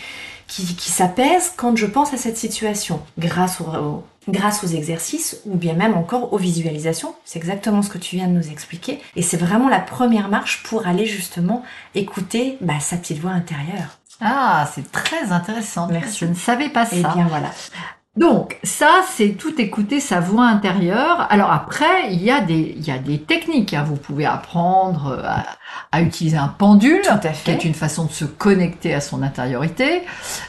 qui, 0.47 0.75
qui 0.75 0.91
s'apaisent 0.91 1.53
quand 1.55 1.77
je 1.77 1.85
pense 1.85 2.13
à 2.13 2.17
cette 2.17 2.37
situation, 2.37 3.01
grâce 3.17 3.61
au, 3.61 4.03
grâce 4.27 4.63
aux 4.63 4.67
exercices 4.67 5.41
ou 5.45 5.55
bien 5.55 5.73
même 5.73 5.95
encore 5.95 6.33
aux 6.33 6.37
visualisations. 6.37 7.15
C'est 7.25 7.39
exactement 7.39 7.81
ce 7.81 7.89
que 7.89 7.97
tu 7.97 8.15
viens 8.15 8.27
de 8.27 8.33
nous 8.33 8.49
expliquer. 8.49 8.99
Et 9.15 9.21
c'est 9.21 9.37
vraiment 9.37 9.69
la 9.69 9.79
première 9.79 10.29
marche 10.29 10.63
pour 10.63 10.87
aller 10.87 11.05
justement 11.05 11.63
écouter 11.95 12.57
bah, 12.61 12.79
sa 12.79 12.97
petite 12.97 13.19
voix 13.19 13.31
intérieure. 13.31 13.97
Ah, 14.19 14.69
c'est 14.73 14.91
très 14.91 15.31
intéressant. 15.31 15.87
Merci. 15.87 16.19
Je 16.19 16.25
ne 16.25 16.35
savais 16.35 16.69
pas 16.69 16.87
eh 16.91 17.01
ça. 17.01 17.11
Eh 17.11 17.15
bien 17.15 17.27
voilà. 17.27 17.51
Donc 18.17 18.59
ça, 18.63 19.01
c'est 19.09 19.29
tout 19.29 19.59
écouter 19.61 20.01
sa 20.01 20.19
voix 20.19 20.45
intérieure. 20.45 21.27
Alors 21.29 21.51
après, 21.51 22.11
il 22.11 22.21
y 22.21 22.29
a 22.29 22.41
des, 22.41 22.75
il 22.77 22.85
y 22.85 22.91
a 22.91 22.97
des 22.97 23.21
techniques. 23.21 23.73
Hein. 23.73 23.85
Vous 23.87 23.95
pouvez 23.95 24.25
apprendre 24.25 25.21
à, 25.23 25.45
à 25.93 26.01
utiliser 26.01 26.37
un 26.37 26.49
pendule, 26.49 27.01
qui 27.45 27.51
est 27.51 27.63
une 27.63 27.73
façon 27.73 28.05
de 28.05 28.11
se 28.11 28.25
connecter 28.25 28.93
à 28.93 28.99
son 28.99 29.23
intériorité. 29.23 30.03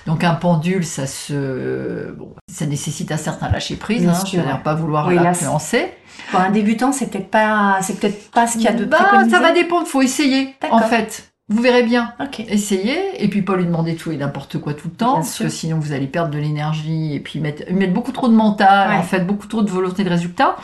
Donc 0.06 0.24
un 0.24 0.34
pendule, 0.34 0.84
ça 0.84 1.06
se, 1.06 2.10
bon, 2.12 2.34
ça 2.50 2.66
nécessite 2.66 3.12
un 3.12 3.16
certain 3.16 3.48
lâcher 3.48 3.76
prise, 3.76 4.08
hein, 4.08 4.14
c'est-à-dire 4.14 4.62
pas 4.62 4.74
vouloir 4.74 5.08
l'influencer. 5.10 5.92
Pour 6.30 6.40
un 6.40 6.50
débutant, 6.50 6.92
c'est 6.92 7.06
peut-être 7.06 7.30
pas, 7.30 7.78
c'est 7.82 7.98
peut-être 7.98 8.30
pas 8.32 8.46
ce 8.46 8.54
qu'il 8.54 8.62
y 8.62 8.68
a 8.68 8.72
de 8.72 8.84
bah, 8.84 9.24
Ça 9.30 9.40
va 9.40 9.52
dépendre, 9.52 9.86
faut 9.86 10.02
essayer. 10.02 10.56
En 10.70 10.80
fait, 10.80 11.31
vous 11.48 11.60
verrez 11.60 11.82
bien. 11.82 12.12
Essayez, 12.48 13.22
et 13.22 13.28
puis 13.28 13.42
pas 13.42 13.56
lui 13.56 13.66
demander 13.66 13.94
tout 13.94 14.10
et 14.10 14.16
n'importe 14.16 14.58
quoi 14.58 14.74
tout 14.74 14.88
le 14.88 14.94
temps, 14.94 15.14
parce 15.14 15.38
que 15.38 15.48
sinon 15.48 15.78
vous 15.78 15.92
allez 15.92 16.06
perdre 16.06 16.30
de 16.30 16.38
l'énergie 16.38 17.14
et 17.14 17.20
puis 17.20 17.40
mettre, 17.40 17.70
mettre 17.72 17.92
beaucoup 17.92 18.12
trop 18.12 18.28
de 18.28 18.34
mental, 18.34 18.92
en 18.92 19.02
fait, 19.02 19.20
beaucoup 19.20 19.46
trop 19.46 19.62
de 19.62 19.70
volonté 19.70 20.02
de 20.02 20.08
résultat. 20.08 20.56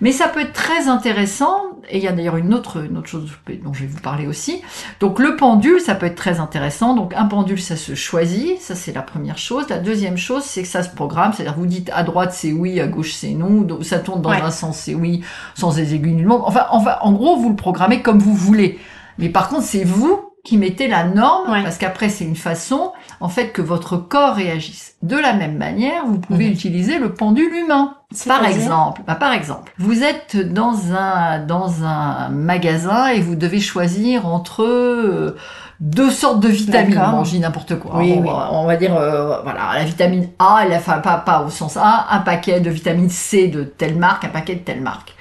Mais 0.00 0.12
ça 0.12 0.28
peut 0.28 0.40
être 0.40 0.52
très 0.52 0.88
intéressant, 0.88 1.56
et 1.88 1.98
il 1.98 2.04
y 2.04 2.08
a 2.08 2.12
d'ailleurs 2.12 2.36
une 2.36 2.52
autre, 2.52 2.84
une 2.84 2.98
autre 2.98 3.08
chose 3.08 3.30
dont 3.62 3.72
je 3.72 3.80
vais 3.82 3.86
vous 3.86 4.00
parler 4.00 4.26
aussi. 4.26 4.60
Donc 5.00 5.18
le 5.18 5.36
pendule, 5.36 5.80
ça 5.80 5.94
peut 5.94 6.06
être 6.06 6.14
très 6.14 6.40
intéressant. 6.40 6.94
Donc 6.94 7.14
un 7.14 7.24
pendule, 7.24 7.60
ça 7.60 7.76
se 7.76 7.94
choisit, 7.94 8.60
ça 8.60 8.74
c'est 8.74 8.92
la 8.92 9.02
première 9.02 9.38
chose. 9.38 9.68
La 9.70 9.78
deuxième 9.78 10.18
chose, 10.18 10.42
c'est 10.42 10.62
que 10.62 10.68
ça 10.68 10.82
se 10.82 10.90
programme, 10.90 11.32
c'est-à-dire 11.32 11.54
vous 11.56 11.66
dites 11.66 11.90
à 11.94 12.02
droite 12.02 12.32
c'est 12.32 12.52
oui, 12.52 12.80
à 12.80 12.86
gauche 12.86 13.12
c'est 13.12 13.30
non, 13.30 13.62
donc 13.62 13.84
ça 13.84 13.98
tourne 13.98 14.20
dans 14.20 14.30
un 14.30 14.50
sens 14.50 14.78
c'est 14.78 14.94
oui, 14.94 15.22
sans 15.54 15.76
les 15.76 15.94
aiguilles 15.94 16.22
monde. 16.24 16.42
Enfin, 16.44 16.66
enfin, 16.70 16.96
en 17.00 17.12
gros, 17.12 17.36
vous 17.36 17.50
le 17.50 17.56
programmez 17.56 18.02
comme 18.02 18.18
vous 18.18 18.34
voulez. 18.34 18.78
Mais 19.18 19.28
par 19.28 19.48
contre, 19.48 19.62
c'est 19.62 19.84
vous 19.84 20.34
qui 20.44 20.58
mettez 20.58 20.88
la 20.88 21.04
norme, 21.04 21.62
parce 21.64 21.78
qu'après 21.78 22.10
c'est 22.10 22.24
une 22.24 22.36
façon, 22.36 22.92
en 23.20 23.30
fait, 23.30 23.48
que 23.48 23.62
votre 23.62 23.96
corps 23.96 24.34
réagisse. 24.34 24.96
De 25.02 25.16
la 25.16 25.32
même 25.32 25.56
manière, 25.56 26.04
vous 26.06 26.18
pouvez 26.18 26.44
mhm. 26.44 26.52
utiliser 26.52 26.98
le 26.98 27.14
pendule 27.14 27.52
humain. 27.54 27.96
Par 28.26 28.44
exemple, 28.44 29.00
bah, 29.06 29.14
par 29.14 29.32
exemple, 29.32 29.72
vous 29.78 30.02
êtes 30.02 30.36
dans 30.36 30.92
un 30.92 31.40
dans 31.40 31.82
un 31.82 32.28
magasin 32.28 33.08
et 33.08 33.20
vous 33.20 33.36
devez 33.36 33.58
choisir 33.58 34.26
entre 34.26 34.62
euh, 34.62 35.36
deux 35.80 36.10
sortes 36.10 36.40
de 36.40 36.48
vitamines. 36.48 37.02
Bon, 37.10 37.24
je 37.24 37.38
n'importe 37.38 37.78
quoi. 37.78 37.96
Oui, 37.96 38.20
on, 38.22 38.66
Va, 38.66 38.76
dire, 38.76 38.94
euh, 38.94 39.40
voilà, 39.42 39.72
la 39.74 39.84
vitamine 39.84 40.28
A, 40.38 40.62
elle, 40.64 40.74
enfin, 40.74 40.98
pas, 40.98 41.16
pas 41.16 41.42
au 41.42 41.50
sens 41.50 41.78
A, 41.78 42.06
un 42.10 42.20
paquet 42.20 42.60
de 42.60 42.70
vitamine 42.70 43.08
C 43.08 43.48
de 43.48 43.64
telle 43.64 43.96
marque, 43.96 44.24
un 44.24 44.28
paquet 44.28 44.56
de 44.56 44.60
telle 44.60 44.82
marque. 44.82 45.14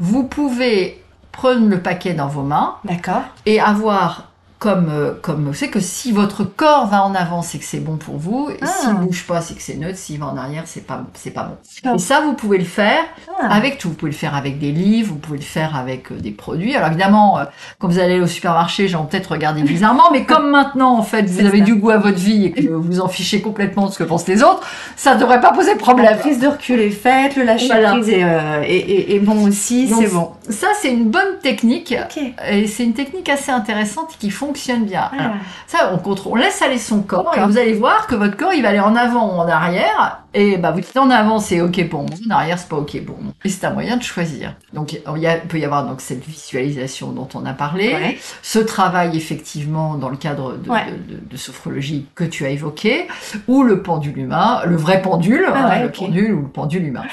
Vous 0.00 0.24
pouvez 0.24 1.03
prendre 1.34 1.68
le 1.68 1.80
paquet 1.80 2.14
dans 2.14 2.28
vos 2.28 2.42
mains. 2.42 2.76
D'accord. 2.84 3.22
Et 3.46 3.60
avoir 3.60 4.30
comme, 4.60 4.88
euh, 4.90 5.12
comme 5.20 5.52
c'est 5.52 5.68
que 5.68 5.80
si 5.80 6.10
votre 6.10 6.42
corps 6.44 6.86
va 6.86 7.04
en 7.04 7.14
avant, 7.14 7.42
c'est 7.42 7.58
que 7.58 7.66
c'est 7.66 7.80
bon 7.80 7.96
pour 7.98 8.16
vous. 8.16 8.48
Et 8.50 8.56
Ah. 8.62 8.66
s'il 8.66 8.94
bouge 8.94 9.26
pas, 9.26 9.42
c'est 9.42 9.52
que 9.52 9.60
c'est 9.60 9.74
neutre. 9.76 9.98
S'il 9.98 10.18
va 10.20 10.26
en 10.28 10.38
arrière, 10.38 10.62
c'est 10.64 10.86
pas, 10.86 11.02
c'est 11.12 11.32
pas 11.32 11.42
bon. 11.42 11.56
Ah. 11.84 11.92
Et 11.96 11.98
ça, 11.98 12.22
vous 12.22 12.32
pouvez 12.32 12.56
le 12.56 12.64
faire 12.64 13.02
Ah. 13.42 13.52
avec 13.54 13.76
tout. 13.76 13.88
Vous 13.90 13.94
pouvez 13.94 14.12
le 14.12 14.16
faire 14.16 14.34
avec 14.34 14.58
des 14.58 14.72
livres, 14.72 15.08
vous 15.12 15.18
pouvez 15.18 15.36
le 15.36 15.44
faire 15.44 15.76
avec 15.76 16.10
euh, 16.10 16.14
des 16.14 16.30
produits. 16.30 16.74
Alors 16.76 16.88
évidemment, 16.88 17.38
euh, 17.40 17.44
quand 17.78 17.88
vous 17.88 17.98
allez 17.98 18.20
au 18.20 18.26
supermarché, 18.26 18.88
j'en 18.88 19.04
peut-être 19.04 19.32
regarder 19.32 19.60
bizarrement, 19.64 20.04
mais 20.12 20.24
comme 20.24 20.48
maintenant, 20.50 20.96
en 20.96 21.02
fait, 21.02 21.24
vous 21.28 21.40
avez 21.44 21.58
ça. 21.58 21.64
du 21.64 21.74
goût 21.74 21.90
à 21.90 21.98
votre 21.98 22.16
vie 22.18 22.46
et 22.46 22.52
que 22.52 22.68
vous 22.72 23.00
en 23.00 23.08
fichez 23.08 23.42
complètement 23.42 23.88
de 23.88 23.92
ce 23.92 23.98
que 23.98 24.04
pensent 24.04 24.28
les 24.28 24.42
autres, 24.42 24.62
ça 24.96 25.14
ne 25.14 25.20
devrait 25.20 25.42
pas 25.42 25.52
poser 25.52 25.74
de 25.74 25.78
La 25.78 25.82
problème. 25.84 26.18
prise 26.20 26.38
de 26.40 26.46
recul 26.48 26.80
est 26.80 26.88
faite, 26.88 27.36
le 27.36 27.42
lâcher 27.42 27.66
Voilà. 27.66 27.90
prise 27.90 28.08
est, 28.08 28.24
euh, 28.24 28.62
est- 28.62 28.76
est- 28.76 29.14
est 29.16 29.20
bon 29.20 29.46
aussi, 29.46 29.88
c'est 29.88 30.08
bon. 30.14 30.30
Ça, 30.50 30.68
c'est 30.80 30.90
une 30.92 31.08
bonne 31.10 31.38
technique. 31.42 31.94
Ok. 32.04 32.22
Et 32.50 32.66
c'est 32.66 32.84
une 32.84 32.92
technique 32.94 33.28
assez 33.28 33.50
intéressante 33.50 34.16
qui 34.18 34.30
fonctionne 34.30 34.84
bien. 34.84 35.08
Alors, 35.18 35.32
Ah. 35.36 35.44
Ça, 35.66 35.90
on 35.94 35.98
contrôle, 35.98 36.32
on 36.32 36.36
laisse 36.36 36.60
aller 36.62 36.78
son 36.78 37.00
corps 37.02 37.32
et 37.36 37.40
vous 37.46 37.58
allez 37.58 37.72
voir 37.74 38.06
que 38.06 38.14
votre 38.14 38.36
corps, 38.36 38.52
il 38.52 38.62
va 38.62 38.68
aller 38.70 38.80
en 38.80 38.94
avant 38.96 39.26
ou 39.36 39.40
en 39.40 39.48
arrière. 39.48 40.20
Et 40.36 40.56
bah, 40.56 40.72
vous 40.72 40.80
dites 40.80 40.96
en 40.96 41.10
avant, 41.10 41.38
c'est 41.38 41.60
ok 41.60 41.88
pour 41.88 42.02
moi, 42.02 42.10
en 42.26 42.30
arrière, 42.30 42.58
c'est 42.58 42.68
pas 42.68 42.76
ok 42.76 43.00
pour 43.04 43.20
moi. 43.20 43.32
Et 43.44 43.48
c'est 43.48 43.64
un 43.66 43.72
moyen 43.72 43.96
de 43.96 44.02
choisir. 44.02 44.56
Donc, 44.72 44.92
il 44.92 45.22
y 45.22 45.26
a- 45.28 45.36
peut 45.36 45.58
y 45.60 45.64
avoir 45.64 45.86
donc 45.86 46.00
cette 46.00 46.24
visualisation 46.26 47.12
dont 47.12 47.28
on 47.34 47.46
a 47.46 47.52
parlé, 47.52 47.94
Ouais. 47.94 48.18
ce 48.42 48.58
travail 48.58 49.16
effectivement 49.16 49.94
dans 49.94 50.08
le 50.08 50.16
cadre 50.16 50.56
de, 50.56 50.68
Ouais. 50.68 50.86
de- 51.08 51.14
de- 51.14 51.20
de 51.24 51.36
sophrologie 51.36 52.06
que 52.16 52.24
tu 52.24 52.44
as 52.44 52.50
évoqué, 52.50 53.06
ou 53.46 53.62
le 53.62 53.82
pendule 53.82 54.18
humain, 54.18 54.62
le 54.66 54.74
vrai 54.76 55.02
pendule, 55.02 55.44
Ah 55.46 55.54
hein, 55.56 55.68
ouais, 55.70 55.82
le 55.84 55.92
pendule 55.92 56.32
ou 56.34 56.42
le 56.42 56.48
pendule 56.48 56.84
humain. 56.84 57.04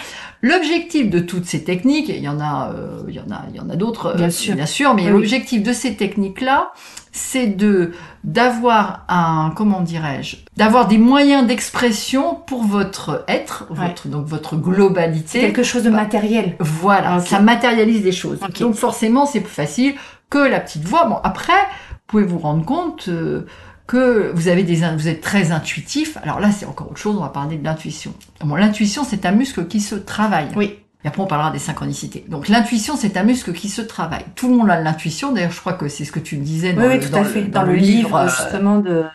L'objectif 0.42 1.12
de 1.12 1.20
toutes 1.20 1.46
ces 1.46 1.63
techniques, 1.63 2.10
et 2.10 2.18
il 2.18 2.24
y 2.24 2.28
en 2.30 2.40
a, 2.40 2.72
euh, 2.74 3.04
il 3.08 3.13
y 3.13 3.20
en 3.20 3.30
a, 3.32 3.44
il 3.51 3.56
y 3.56 3.60
en 3.60 3.70
a 3.70 3.75
d'autres, 3.75 4.08
euh, 4.08 4.16
Bien 4.16 4.32
sûr. 4.32 4.56
bien 4.56 4.66
sûr, 4.66 4.96
mais 4.96 5.04
Oui. 5.06 5.12
l'objectif 5.12 5.62
de 5.62 5.72
ces 5.74 5.96
techniques-là, 5.96 6.72
c'est 7.12 7.48
de 7.48 7.91
d'avoir 8.24 9.06
un 9.10 9.51
comment 9.56 9.82
dirais-je 9.82 10.38
d'avoir 10.56 10.88
des 10.88 10.98
moyens 10.98 11.46
d'expression 11.48 12.36
pour 12.36 12.63
votre 12.63 13.24
être 13.27 13.65
Ouais. 13.70 13.88
votre 13.88 14.08
donc 14.08 14.25
votre 14.25 14.56
globalité 14.56 15.39
quelque 15.41 15.63
chose 15.63 15.84
de 15.84 15.89
matériel. 15.89 16.56
voilà 16.60 17.20
ça 17.20 17.39
matérialise 17.39 18.01
des 18.03 18.12
choses 18.12 18.39
Ok. 18.41 18.60
donc 18.60 18.75
forcément 18.75 19.25
c'est 19.25 19.41
plus 19.41 19.51
facile 19.53 19.96
que 20.30 20.38
la 20.38 20.60
petite 20.60 20.84
voix 20.86 21.06
bon 21.06 21.18
après 21.24 21.51
vous 21.53 21.98
pouvez 22.08 22.24
vous 22.24 22.39
rendre 22.39 22.63
compte 22.65 23.06
euh, 23.10 23.46
que 23.88 24.32
vous 24.34 24.48
avez 24.48 24.63
des 24.63 24.75
vous 24.96 25.08
êtes 25.10 25.20
très 25.22 25.51
intuitif 25.51 26.18
alors 26.24 26.39
là 26.39 26.51
c'est 26.51 26.65
encore 26.65 26.88
autre 26.91 27.00
chose 27.00 27.18
on 27.18 27.22
va 27.22 27.30
parler 27.30 27.58
de 27.58 27.63
l'intuition 27.65 28.13
bon 28.44 28.56
l'intuition 28.56 29.03
c'est 29.03 29.25
un 29.25 29.32
muscle 29.32 29.68
qui 29.68 29.82
se 29.82 29.96
travaille 29.96 30.48
Oui. 30.56 30.77
Et 31.03 31.08
après, 31.08 31.22
on 31.22 31.27
parlera 31.27 31.51
des 31.51 31.60
synchronicités. 31.60 32.25
Donc, 32.27 32.48
l'intuition, 32.48 32.96
c'est 32.96 33.17
un 33.17 33.24
muscle 33.24 33.53
qui 33.53 33.70
se 33.70 33.81
travaille. 33.81 34.25
Tout 34.36 34.50
le 34.50 34.55
monde 34.55 34.70
a 34.70 34.77
de 34.77 34.84
l'intuition. 34.84 35.31
D'ailleurs, 35.31 35.51
je 35.51 35.60
crois 35.60 35.74
que 35.74 35.88
c'est 35.88 36.05
ce 36.05 36.12
que 36.12 36.20
tu 36.20 36.38
me 36.38 36.43
disais 36.43 36.74
dans, 36.74 36.84
Oui, 36.88 36.96
le, 36.98 37.00
tout 37.03 37.10
dans 37.10 37.17
à 37.20 37.24
le- 37.24 37.29
fait. 37.29 37.41
dans 37.43 37.62
Dans, 37.62 37.65
le 37.67 37.74
le 37.74 37.79
livre, 37.79 38.15
euh, 38.15 38.27
justement, 38.27 38.77
de 38.79 39.05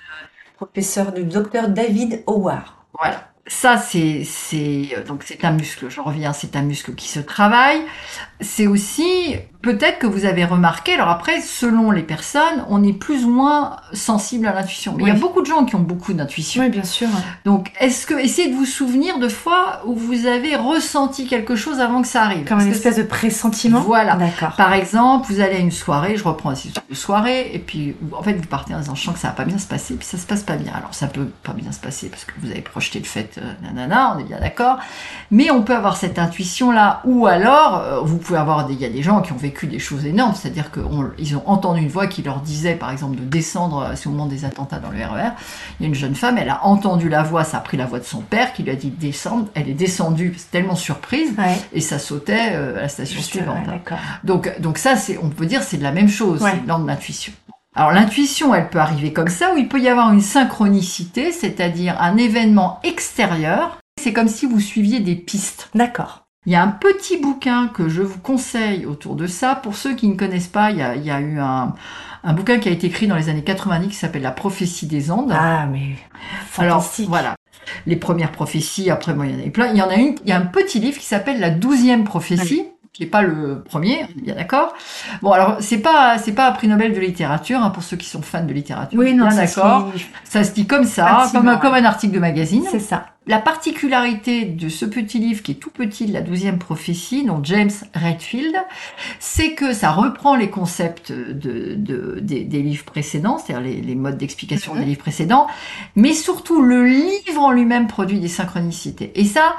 professeur 0.57 1.13
du 1.13 1.25
docteur 1.25 1.69
David 1.69 2.23
Howard. 2.27 2.65
Voilà. 2.99 3.29
Ça, 3.49 3.77
c'est, 3.77 4.25
c'est, 4.25 4.89
euh, 4.97 5.05
donc 5.05 5.23
c'est 5.25 5.45
un 5.45 5.53
muscle, 5.53 5.89
je 5.89 6.01
reviens, 6.01 6.33
c'est 6.33 6.57
un 6.57 6.63
muscle 6.63 6.95
qui 6.97 7.09
se 7.09 7.21
travaille. 7.21 7.81
C'est 8.41 8.67
aussi, 8.67 9.37
peut-être 9.67 9.99
que 9.99 10.07
vous 10.07 10.25
avez 10.25 10.45
remarqué, 10.45 10.95
alors 10.95 11.09
après, 11.09 11.41
selon 11.41 11.91
les 11.91 12.03
personnes, 12.03 12.65
on 12.69 12.83
est 12.85 12.93
plus 12.93 13.25
ou 13.25 13.31
moins 13.31 13.77
sensible 13.93 14.47
à 14.47 14.53
l'intuition. 14.55 14.95
Mais 14.97 15.05
il 15.05 15.09
y 15.09 15.11
a 15.11 15.15
beaucoup 15.15 15.43
de 15.43 15.47
gens 15.47 15.65
qui 15.65 15.75
ont 15.75 15.81
beaucoup 15.81 16.13
d'intuition. 16.13 16.63
Oui, 16.63 16.71
bien 16.71 16.85
sûr. 16.85 17.09
Donc, 17.45 17.73
est-ce 17.81 18.07
que, 18.07 18.15
essayez 18.15 18.51
de 18.51 18.57
vous 18.57 18.65
souvenir 18.65 19.19
de 19.19 19.29
fois 19.29 19.83
où 19.85 19.95
vous 19.95 20.27
avez 20.27 20.57
ressenti 20.57 21.27
quelque 21.27 21.57
chose 21.57 21.81
avant 21.81 22.03
que 22.03 22.09
ça 22.09 22.23
arrive. 22.23 22.45
Comme 22.45 22.61
une 22.61 22.71
espèce 22.71 22.97
de 22.97 23.03
pressentiment. 23.03 23.81
Voilà. 23.81 24.17
D'accord. 24.17 24.55
Par 24.57 24.73
exemple, 24.73 25.27
vous 25.33 25.41
allez 25.41 25.57
à 25.57 25.59
une 25.59 25.71
soirée, 25.71 26.17
je 26.17 26.25
reprends 26.25 26.53
aussi 26.53 26.73
une 26.89 26.97
soirée, 26.97 27.51
et 27.53 27.59
puis 27.59 27.97
en 28.13 28.23
fait 28.23 28.35
vous 28.35 28.47
partez 28.47 28.75
en 28.75 28.79
disant 28.79 28.95
je 28.95 29.03
sens 29.03 29.15
que 29.15 29.21
ça 29.21 29.29
va 29.29 29.35
pas 29.35 29.45
bien 29.45 29.59
se 29.59 29.67
passer, 29.67 29.95
puis 29.95 30.07
ça 30.07 30.19
se 30.19 30.27
passe 30.27 30.43
pas 30.43 30.57
bien. 30.57 30.73
Alors 30.75 30.95
ça 30.95 31.07
peut 31.07 31.29
pas 31.43 31.53
bien 31.53 31.73
se 31.73 31.81
passer 31.81 32.09
parce 32.09 32.25
que 32.25 32.33
vous 32.43 32.51
avez 32.51 32.61
projeté 32.61 32.99
le 32.99 33.05
fait, 33.05 33.39
euh, 33.39 33.53
nanana, 33.63 34.15
on 34.15 34.21
est 34.21 34.25
bien 34.25 34.39
d'accord. 34.39 34.79
Mais 35.31 35.51
on 35.51 35.63
peut 35.63 35.75
avoir 35.75 35.97
cette 35.97 36.19
intuition 36.19 36.71
là, 36.71 37.01
ou 37.05 37.27
alors 37.27 37.79
euh, 37.79 38.01
vous 38.01 38.19
pouvez 38.19 38.39
avoir 38.39 38.67
des, 38.67 38.75
il 38.75 38.81
y 38.81 38.85
a 38.85 38.91
des 38.91 39.03
gens 39.03 39.23
qui 39.23 39.33
ont 39.33 39.37
vécu 39.37 39.56
des 39.65 39.79
choses 39.79 40.05
énormes, 40.05 40.35
c'est-à-dire 40.35 40.71
qu'ils 40.71 41.37
ont 41.37 41.43
entendu 41.49 41.81
une 41.81 41.89
voix 41.89 42.07
qui 42.09 42.23
leur 42.23 42.41
disait 42.41 42.75
par 42.75 42.91
exemple 42.91 43.17
de 43.17 43.25
descendre, 43.25 43.79
euh, 43.79 43.93
c'est 43.95 44.09
au 44.09 44.11
moment 44.11 44.27
des 44.27 44.45
attentats 44.45 44.79
dans 44.79 44.91
le 44.91 44.99
RER. 44.99 45.31
Il 45.81 45.85
y 45.85 45.87
a 45.87 45.89
une 45.89 45.95
jeune 45.95 46.15
femme, 46.15 46.37
elle 46.37 46.51
a 46.51 46.67
entendu 46.67 47.09
la 47.09 47.23
voix, 47.23 47.45
ça 47.45 47.57
a 47.57 47.61
pris 47.61 47.79
la 47.79 47.87
voix 47.87 48.01
de 48.01 48.05
son 48.05 48.21
père 48.21 48.53
qui 48.53 48.63
lui 48.65 48.71
a 48.73 48.77
dit 48.77 48.91
de 48.91 49.01
descendre, 49.01 49.47
elle 49.55 49.71
est 49.71 49.75
descendue, 49.75 50.35
c'est 50.37 50.51
tellement 50.51 50.75
surprise, 50.77 51.31
Ouais. 51.39 51.57
et 51.73 51.81
ça 51.81 51.99
sautait 51.99 52.51
euh, 52.53 52.77
à 52.77 52.83
la 52.83 52.89
station 52.89 53.17
Juste, 53.17 53.31
suivante. 53.31 53.67
ouais. 53.69 53.81
Donc, 54.25 54.61
donc 54.61 54.77
ça, 54.77 54.97
c'est, 54.97 55.17
on 55.23 55.31
peut 55.31 55.47
dire, 55.47 55.63
c'est 55.63 55.79
de 55.79 55.83
la 55.85 55.93
même 55.93 56.09
chose, 56.09 56.43
Ouais. 56.43 56.51
c'est 56.53 56.67
de 56.67 56.87
l'intuition. 56.87 57.33
Alors 57.75 57.93
l'intuition, 57.93 58.55
elle 58.55 58.71
peut 58.71 58.79
arriver 58.79 59.13
comme 59.13 59.29
ça, 59.29 59.53
ou 59.55 59.59
il 59.59 59.69
peut 59.69 59.81
y 59.81 59.89
avoir 59.89 60.11
une 60.13 60.23
synchronicité, 60.23 61.31
c'est-à-dire 61.31 61.97
un 62.01 62.17
événement 62.17 62.81
extérieur. 62.85 63.79
C'est 64.03 64.13
comme 64.13 64.29
si 64.29 64.47
vous 64.47 64.61
suiviez 64.61 65.01
des 65.01 65.15
pistes. 65.15 65.69
D'accord. 65.75 66.26
Il 66.47 66.53
y 66.53 66.55
a 66.55 66.63
un 66.63 66.69
petit 66.69 67.19
bouquin 67.19 67.67
que 67.67 67.89
je 67.89 68.03
vous 68.03 68.19
conseille 68.19 68.87
autour 68.87 69.17
de 69.17 69.27
ça. 69.27 69.57
Pour 69.57 69.77
ceux 69.77 69.95
qui 69.97 70.07
ne 70.07 70.15
connaissent 70.15 70.47
pas, 70.47 70.71
il 70.71 70.79
y 70.79 70.83
a, 70.83 70.95
il 70.95 71.05
y 71.05 71.11
a 71.11 71.21
eu 71.21 71.41
un, 71.41 71.75
un 72.23 72.33
bouquin 72.33 72.59
qui 72.59 72.69
a 72.69 72.73
été 72.73 72.87
écrit 72.87 73.09
dans 73.09 73.17
les 73.17 73.29
années 73.29 73.43
90 73.43 73.89
qui 73.89 73.95
s'appelle 73.95 74.23
La 74.23 74.31
prophétie 74.31 74.87
des 74.87 75.11
Andes. 75.11 75.33
Ah, 75.35 75.67
mais 75.67 75.97
Alors, 76.57 76.89
voilà. 77.09 77.35
Les 77.87 77.97
premières 77.97 78.31
prophéties, 78.31 78.91
après, 78.91 79.13
moi, 79.13 79.27
il 79.27 79.33
y 79.33 79.35
en 79.35 79.43
a 79.43 79.47
eu 79.47 79.51
plein. 79.51 79.67
Il 79.73 79.77
y 79.77 79.83
en 79.83 79.89
a 79.89 79.97
une, 79.97 80.15
il 80.23 80.29
y 80.29 80.33
a 80.33 80.37
un 80.37 80.47
petit 80.47 80.79
livre 80.79 80.99
qui 80.99 81.05
s'appelle 81.05 81.41
La 81.41 81.51
douzième 81.51 82.05
prophétie, 82.05 82.65
qui 82.97 83.03
n'est 83.03 83.11
pas 83.11 83.21
le 83.23 83.63
premier, 83.63 84.05
on 84.05 84.19
est 84.19 84.23
bien 84.23 84.35
d'accord. 84.35 84.73
Bon, 85.21 85.31
alors, 85.33 85.59
c'est 85.61 85.79
pas, 85.79 86.17
c'est 86.17 86.33
pas 86.33 86.49
un 86.49 86.53
prix 86.53 86.67
Nobel 86.67 86.95
de 86.95 86.99
littérature, 87.01 87.61
hein, 87.63 87.69
pour 87.69 87.83
ceux 87.83 87.97
qui 87.99 88.09
sont 88.09 88.23
fans 88.23 88.43
de 88.45 88.53
littérature. 88.55 88.99
Oui, 88.99 89.13
non, 89.13 89.29
d'accord. 89.29 89.93
Ça 90.25 90.45
se 90.45 90.53
dit 90.53 90.67
comme 90.67 90.85
ça, 90.85 91.29
comme, 91.33 91.47
un- 91.47 91.55
ouais. 91.55 91.61
comme 91.61 91.75
un 91.75 91.85
article 91.85 92.15
de 92.15 92.19
magazine. 92.21 92.65
C'est 92.71 92.79
ça. 92.81 93.07
La 93.27 93.39
particularité 93.41 94.45
de 94.45 94.69
ce 94.69 94.85
petit 94.87 95.19
livre 95.19 95.43
qui 95.43 95.53
est 95.53 95.57
tout 95.57 95.71
petit 95.71 96.07
de 96.07 96.13
la 96.13 96.21
douzième 96.23 96.59
prophétie, 96.59 97.25
dont 97.25 97.41
James 97.43 97.71
Redfield, 97.95 98.55
c'est 99.19 99.53
que 99.55 99.73
ça 99.75 99.91
reprend 99.91 100.35
les 100.37 100.49
concepts 100.49 101.11
de, 101.13 101.75
de- 101.75 102.19
des, 102.23 102.45
des 102.45 102.63
livres 102.63 102.85
précédents, 102.85 103.37
c'est-à-dire 103.39 103.65
les, 103.69 103.81
les 103.83 103.95
modes 103.95 104.17
d'explication 104.17 104.73
Mhm. 104.75 104.81
des 104.81 104.85
livres 104.87 105.01
précédents, 105.01 105.49
mais 105.97 106.15
surtout 106.15 106.63
le 106.63 106.85
livre 106.87 107.43
en 107.43 107.51
lui-même 107.51 107.89
produit 107.89 108.21
des 108.21 108.29
synchronicités. 108.29 109.13
Et 109.17 109.25
ça, 109.25 109.57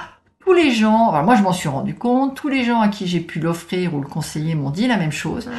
tous 0.48 0.54
les 0.54 0.72
gens, 0.72 1.12
moi 1.24 1.36
je 1.36 1.42
m'en 1.44 1.52
suis 1.52 1.68
rendu 1.68 1.94
compte, 1.94 2.36
tous 2.36 2.48
les 2.48 2.64
gens 2.64 2.80
à 2.80 2.88
qui 2.88 3.06
j'ai 3.06 3.20
pu 3.20 3.40
l'offrir 3.42 3.94
ou 3.94 4.00
le 4.00 4.08
conseiller 4.08 4.56
m'ont 4.56 4.70
dit 4.70 4.88
la 4.88 4.96
même 4.96 5.12
chose, 5.12 5.50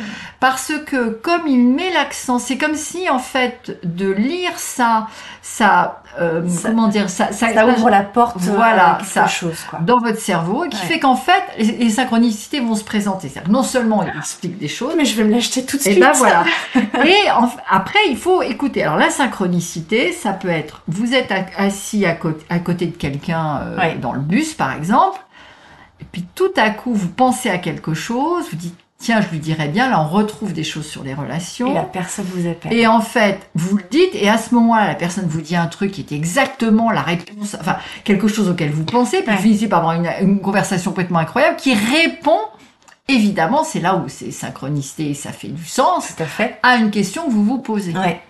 parce 0.40 0.72
que 0.86 1.10
comme 1.10 1.42
il 1.46 1.58
met 1.58 1.92
l'accent, 1.92 2.38
c'est 2.38 2.56
comme 2.56 2.74
si 2.74 3.10
en 3.10 3.18
fait 3.18 3.78
de 3.84 4.10
lire 4.10 4.52
ça, 4.56 5.08
ça, 5.42 6.02
euh, 6.20 6.48
Ça- 6.48 6.70
comment 6.70 6.88
dire, 6.88 7.10
ça, 7.10 7.32
ça, 7.32 7.52
Ça 7.52 7.66
ouvre 7.66 7.90
la 7.90 8.02
porte 8.02 8.36
Voilà, 8.38 8.94
à 8.94 8.96
quelque 8.98 9.10
ça. 9.10 9.26
chose, 9.26 9.58
quoi. 9.68 9.78
dans 9.80 9.98
votre 9.98 10.18
cerveau 10.20 10.64
et 10.64 10.68
qui 10.70 10.76
Ouais. 10.80 10.86
fait 10.86 10.98
qu'en 11.00 11.16
fait 11.16 11.42
les, 11.58 11.64
les 11.72 11.90
synchronicités 11.90 12.60
vont 12.60 12.74
se 12.74 12.84
présenter. 12.84 13.28
C'est-à-dire 13.28 13.50
non 13.52 13.62
seulement 13.62 14.02
il 14.02 14.16
explique 14.18 14.56
des 14.58 14.68
choses, 14.68 14.94
Mais 14.96 15.04
je 15.04 15.16
vais 15.18 15.24
me 15.24 15.32
l'acheter 15.32 15.66
tout 15.66 15.76
de 15.76 15.82
et 15.82 15.92
suite. 15.92 16.00
ben 16.00 16.12
voilà. 16.14 16.44
Et 17.04 17.30
en- 17.30 17.50
après, 17.68 17.98
il 18.08 18.16
faut 18.16 18.40
écouter. 18.40 18.84
Alors 18.84 18.96
la 18.96 19.10
synchronicité, 19.10 20.12
ça 20.12 20.32
peut 20.32 20.48
être 20.48 20.80
vous 20.88 21.12
êtes 21.14 21.32
assis 21.58 22.06
à 22.06 22.12
côté, 22.14 22.44
à 22.48 22.58
côté 22.58 22.86
de 22.86 22.96
quelqu'un 22.96 23.60
euh, 23.62 23.76
Ouais. 23.78 23.96
dans 24.00 24.12
le 24.12 24.20
bus, 24.20 24.54
par 24.54 24.70
exemple, 24.70 24.77
et 26.00 26.04
puis 26.12 26.24
tout 26.34 26.52
à 26.56 26.70
coup 26.70 26.92
vous 26.94 27.08
pensez 27.08 27.50
à 27.50 27.58
quelque 27.58 27.94
chose, 27.94 28.46
vous 28.50 28.56
dites 28.56 28.74
tiens, 29.00 29.20
je 29.20 29.28
lui 29.28 29.38
dirais 29.38 29.68
bien. 29.68 29.88
Là, 29.90 30.00
on 30.00 30.08
retrouve 30.08 30.52
des 30.52 30.64
choses 30.64 30.86
sur 30.86 31.04
les 31.04 31.14
relations. 31.14 31.70
Et 31.70 31.74
la 31.74 31.82
personne 31.84 32.24
vous 32.34 32.48
appelle. 32.48 32.72
Et 32.72 32.86
en 32.88 33.00
fait, 33.00 33.48
vous 33.54 33.76
le 33.76 33.84
dites, 33.90 34.10
et 34.14 34.28
à 34.28 34.38
ce 34.38 34.52
moment-là, 34.56 34.88
la 34.88 34.96
personne 34.96 35.26
vous 35.28 35.40
dit 35.40 35.54
un 35.54 35.68
truc 35.68 35.92
qui 35.92 36.00
est 36.00 36.12
exactement 36.16 36.90
la 36.90 37.02
réponse, 37.02 37.56
enfin, 37.60 37.76
quelque 38.02 38.26
chose 38.26 38.48
auquel 38.48 38.70
vous 38.72 38.82
pensez, 38.84 39.18
puis 39.22 39.30
Ouais. 39.30 39.36
vous 39.36 39.42
finissez 39.42 39.68
par 39.68 39.78
avoir 39.88 39.94
une, 39.94 40.10
une 40.20 40.40
conversation 40.40 40.90
complètement 40.90 41.20
incroyable 41.20 41.54
qui 41.56 41.74
répond, 41.74 42.40
évidemment, 43.06 43.62
c'est 43.62 43.78
là 43.80 43.94
où 43.94 44.08
c'est 44.08 44.32
synchronicité 44.32 45.10
et 45.10 45.14
ça 45.14 45.30
fait 45.30 45.46
du 45.48 45.64
sens, 45.64 46.14
Tout 46.16 46.22
à 46.24 46.26
fait. 46.26 46.58
à 46.64 46.76
une 46.76 46.90
question 46.90 47.24
que 47.26 47.30
vous 47.30 47.44
vous 47.44 47.58
posez. 47.58 47.92
Ouais. 47.96 48.20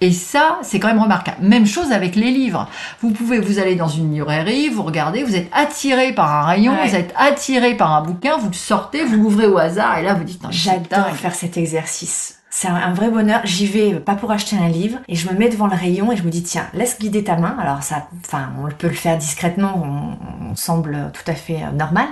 Et 0.00 0.12
ça, 0.12 0.58
c'est 0.62 0.78
quand 0.78 0.88
même 0.88 1.00
remarquable. 1.00 1.38
Même 1.40 1.66
chose 1.66 1.90
avec 1.90 2.16
les 2.16 2.30
livres. 2.30 2.68
Vous 3.00 3.10
pouvez, 3.10 3.38
vous 3.40 3.58
allez 3.58 3.76
dans 3.76 3.88
une 3.88 4.12
librairie, 4.12 4.68
vous 4.68 4.82
regardez, 4.82 5.22
vous 5.24 5.36
êtes 5.36 5.48
attiré 5.52 6.12
par 6.12 6.30
un 6.32 6.42
rayon, 6.44 6.72
Ouais. 6.74 6.88
vous 6.88 6.94
êtes 6.94 7.14
attiré 7.16 7.74
par 7.74 7.92
un 7.92 8.02
bouquin, 8.02 8.36
vous 8.36 8.48
le 8.48 8.54
sortez, 8.54 9.04
vous 9.04 9.16
l'ouvrez 9.16 9.46
au 9.46 9.56
hasard, 9.56 9.98
et 9.98 10.02
là, 10.02 10.12
vous 10.12 10.24
dites, 10.24 10.42
J'adore 10.50 11.08
faire 11.16 11.34
cet 11.34 11.56
exercice. 11.56 12.34
C'est 12.50 12.68
un, 12.68 12.94
vrai 12.94 13.10
bonheur. 13.10 13.40
J'y 13.44 13.66
vais 13.66 13.94
euh, 13.94 14.00
pas 14.00 14.14
pour 14.14 14.30
acheter 14.30 14.56
un 14.56 14.68
livre 14.68 14.98
et 15.08 15.14
je 15.14 15.28
me 15.28 15.34
mets 15.34 15.50
devant 15.50 15.66
le 15.66 15.76
rayon 15.76 16.10
et 16.10 16.16
je 16.16 16.22
me 16.22 16.30
dis 16.30 16.42
tiens 16.42 16.66
laisse 16.72 16.98
guider 16.98 17.22
ta 17.22 17.36
main. 17.36 17.54
Alors 17.60 17.82
ça, 17.82 18.08
enfin 18.24 18.50
on 18.58 18.70
peut 18.70 18.86
le 18.88 18.94
faire 18.94 19.18
discrètement, 19.18 19.74
on, 19.76 20.52
on 20.52 20.56
semble 20.56 21.10
tout 21.12 21.30
à 21.30 21.34
fait 21.34 21.62
euh, 21.62 21.70
normal. 21.72 22.06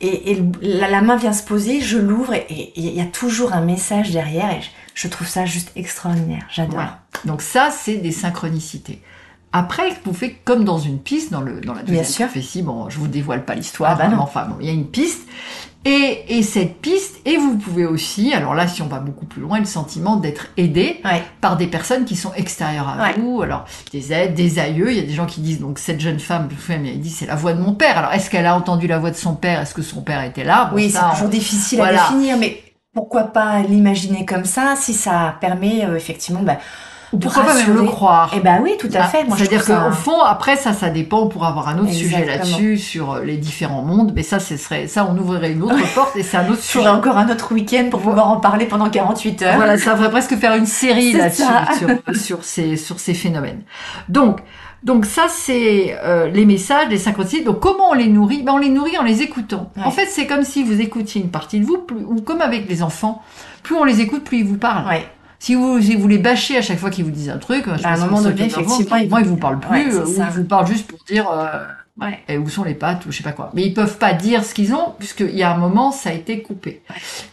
Et, 0.00 0.38
la, 0.62 0.88
la 0.88 1.00
main 1.00 1.16
vient 1.16 1.32
se 1.32 1.42
poser, 1.42 1.80
je 1.80 1.98
l'ouvre 1.98 2.34
et 2.34 2.46
et 2.48 2.72
il 2.76 2.94
y 2.94 3.00
a 3.00 3.04
toujours 3.06 3.52
un 3.52 3.62
message 3.62 4.12
derrière 4.12 4.48
et 4.52 4.60
je, 4.62 4.68
je 4.94 5.08
trouve 5.08 5.26
ça 5.26 5.44
juste 5.44 5.70
extraordinaire. 5.76 6.44
J'adore. 6.50 6.84
Donc 7.24 7.42
ça, 7.42 7.70
c'est 7.70 7.96
des 7.96 8.12
synchronicités. 8.12 9.02
après, 9.52 9.84
vous 10.04 10.12
faites 10.14 10.42
comme 10.44 10.64
dans 10.64 10.78
une 10.78 10.98
piste, 10.98 11.30
dans, 11.32 11.40
le, 11.40 11.60
dans 11.60 11.74
la 11.74 11.80
deuxième 11.82 12.02
Bien 12.02 12.10
sûr. 12.10 12.26
prophétie, 12.26 12.62
bon, 12.62 12.88
je 12.90 12.98
vous 12.98 13.06
dévoile 13.08 13.44
pas 13.44 13.54
l'histoire, 13.54 13.92
Ah 14.00 14.04
bah 14.04 14.08
non. 14.08 14.20
enfin, 14.20 14.46
bon, 14.46 14.56
il 14.60 14.66
y 14.66 14.70
a 14.70 14.72
une 14.72 14.86
piste. 14.88 15.22
Et, 15.86 16.38
et 16.38 16.42
cette 16.42 16.80
piste, 16.80 17.16
et 17.26 17.36
vous 17.36 17.58
pouvez 17.58 17.84
aussi, 17.84 18.32
alors 18.32 18.54
là, 18.54 18.66
si 18.66 18.80
on 18.80 18.86
va 18.86 19.00
beaucoup 19.00 19.26
plus 19.26 19.42
loin, 19.42 19.58
le 19.58 19.66
sentiment 19.66 20.16
d'être 20.16 20.46
aidé 20.56 20.98
Ouais. 21.04 21.22
par 21.42 21.58
des 21.58 21.66
personnes 21.66 22.06
qui 22.06 22.16
sont 22.16 22.32
extérieures 22.34 22.88
à 22.88 23.02
Ouais. 23.02 23.14
vous. 23.18 23.42
Alors, 23.42 23.66
des 23.92 24.10
aides, 24.10 24.32
des 24.34 24.58
aïeux. 24.58 24.90
Il 24.92 24.96
y 24.96 25.00
a 25.00 25.06
des 25.06 25.12
gens 25.12 25.26
qui 25.26 25.42
disent, 25.42 25.60
donc, 25.60 25.78
cette 25.78 26.00
jeune 26.00 26.18
femme, 26.20 26.48
elle 26.70 27.00
dit, 27.00 27.10
c'est 27.10 27.26
la 27.26 27.34
voix 27.36 27.52
de 27.52 27.60
mon 27.60 27.74
père. 27.74 27.98
Alors, 27.98 28.12
est-ce 28.14 28.30
qu'elle 28.30 28.46
a 28.46 28.56
entendu 28.56 28.86
la 28.86 28.98
voix 28.98 29.10
de 29.10 29.16
son 29.16 29.34
père? 29.34 29.60
Est-ce 29.60 29.74
que 29.74 29.82
son 29.82 30.00
père 30.00 30.22
était 30.24 30.42
là? 30.44 30.64
Bon, 30.70 30.76
Oui, 30.76 30.90
c'est 30.90 30.98
toujours 31.12 31.28
difficile 31.28 31.78
voilà. 31.80 32.06
à 32.06 32.08
définir, 32.10 32.38
mais 32.38 32.63
pourquoi 32.94 33.24
pas 33.24 33.60
l'imaginer 33.62 34.24
comme 34.24 34.44
ça 34.44 34.76
si 34.76 34.94
ça 34.94 35.36
permet 35.40 35.84
euh, 35.84 35.96
effectivement 35.96 36.42
bah, 36.42 36.58
on- 37.14 37.18
de 37.18 37.22
pourquoi 37.22 37.44
pas 37.44 37.54
même 37.54 37.74
le 37.74 37.82
croire? 37.84 38.32
Eh 38.36 38.40
ben 38.40 38.60
oui, 38.62 38.72
tout 38.78 38.88
à 38.94 39.00
Ah, 39.02 39.04
fait. 39.04 39.24
C'est-à-dire 39.36 39.64
qu'au 39.64 39.92
fond, 39.92 40.20
après 40.20 40.56
ça, 40.56 40.72
ça 40.72 40.90
dépend. 40.90 41.20
On 41.22 41.28
pourra 41.28 41.48
avoir 41.48 41.68
un 41.68 41.78
autre 41.78 41.92
sujet 41.92 42.24
là-dessus 42.24 42.78
sur 42.78 43.12
euh, 43.14 43.24
les 43.24 43.36
différents 43.36 43.82
mondes, 43.82 44.12
mais 44.14 44.22
ça, 44.22 44.38
ce 44.40 44.56
serait, 44.56 44.86
ça, 44.88 45.06
on 45.10 45.16
ouvrirait 45.18 45.52
une 45.52 45.62
autre 45.62 45.74
porte 45.94 46.16
et 46.16 46.22
c'est 46.22 46.36
un 46.36 46.48
autre 46.50 46.62
sujet. 46.62 46.88
encore 46.88 47.16
un 47.18 47.28
autre 47.28 47.52
week-end 47.52 47.86
pour 47.90 48.00
pouvoir 48.00 48.28
en 48.28 48.36
parler 48.38 48.66
pendant 48.66 48.88
48 48.90 49.42
heures. 49.42 49.56
Voilà, 49.56 49.78
ça 49.78 49.96
ferait 49.96 50.10
presque 50.10 50.36
faire 50.36 50.54
une 50.54 50.66
série 50.66 51.12
là-dessus 51.12 51.42
sur, 51.78 52.14
sur 52.16 52.44
ces 52.44 52.76
sur 52.76 52.98
ces 53.00 53.14
phénomènes. 53.14 53.62
Donc 54.08 54.40
donc 54.82 55.06
ça 55.06 55.26
c'est 55.28 55.96
euh, 56.04 56.28
les 56.28 56.44
messages, 56.44 56.88
les 56.90 56.98
synchronicités. 56.98 57.42
Donc 57.42 57.60
comment 57.60 57.90
on 57.90 57.94
les 57.94 58.06
nourrit? 58.08 58.42
Ben 58.42 58.52
on 58.52 58.58
les 58.58 58.68
nourrit 58.68 58.98
en 58.98 59.02
les 59.02 59.22
écoutant. 59.22 59.70
Ouais. 59.76 59.82
En 59.84 59.90
fait, 59.90 60.06
c'est 60.06 60.26
comme 60.26 60.44
si 60.44 60.62
vous 60.62 60.80
écoutiez 60.80 61.22
une 61.22 61.30
partie 61.30 61.58
de 61.60 61.64
vous, 61.64 61.78
plus, 61.78 62.04
ou 62.04 62.20
comme 62.20 62.42
avec 62.42 62.68
les 62.68 62.82
enfants. 62.82 63.22
Plus 63.62 63.74
on 63.76 63.84
les 63.84 64.00
écoute, 64.02 64.24
plus 64.24 64.38
ils 64.40 64.44
vous 64.46 64.58
parlent. 64.58 64.86
Ouais. 64.86 65.06
Si 65.38 65.54
vous, 65.54 65.80
si 65.80 65.96
vous 65.96 66.08
les 66.08 66.18
bâchez 66.18 66.56
à 66.56 66.62
chaque 66.62 66.78
fois 66.78 66.90
qu'ils 66.90 67.04
vous 67.04 67.10
disent 67.10 67.30
un 67.30 67.38
truc, 67.38 67.64
je 67.66 67.82
Bah, 67.82 67.90
à 67.90 67.94
un 67.94 67.96
moment 68.06 68.22
donné, 68.22 68.46
effectivement, 68.46 68.96
ils 68.96 69.08
moi 69.10 69.20
ils 69.20 69.26
vous- 69.26 69.36
parlent 69.36 69.60
plus, 69.60 69.70
Ouais, 69.70 69.92
euh, 69.94 70.06
ou 70.06 70.14
ils 70.16 70.22
vous 70.38 70.44
parlent 70.44 70.66
juste 70.66 70.86
pour 70.86 70.98
dire 71.04 71.30
euh, 71.30 71.64
Ouais. 72.00 72.18
et 72.28 72.38
où 72.38 72.48
sont 72.48 72.64
les 72.64 72.74
pattes 72.74 73.06
ou 73.06 73.12
je 73.12 73.18
sais 73.18 73.22
pas 73.22 73.32
quoi. 73.32 73.50
Mais 73.54 73.62
ils 73.66 73.74
peuvent 73.74 73.98
pas 73.98 74.12
dire 74.14 74.44
ce 74.44 74.52
qu'ils 74.54 74.74
ont 74.74 74.94
puisqu'il 74.98 75.34
y 75.36 75.42
a 75.42 75.52
un 75.52 75.56
moment 75.58 75.92
ça 75.92 76.10
a 76.10 76.12
été 76.12 76.42
coupé. 76.42 76.82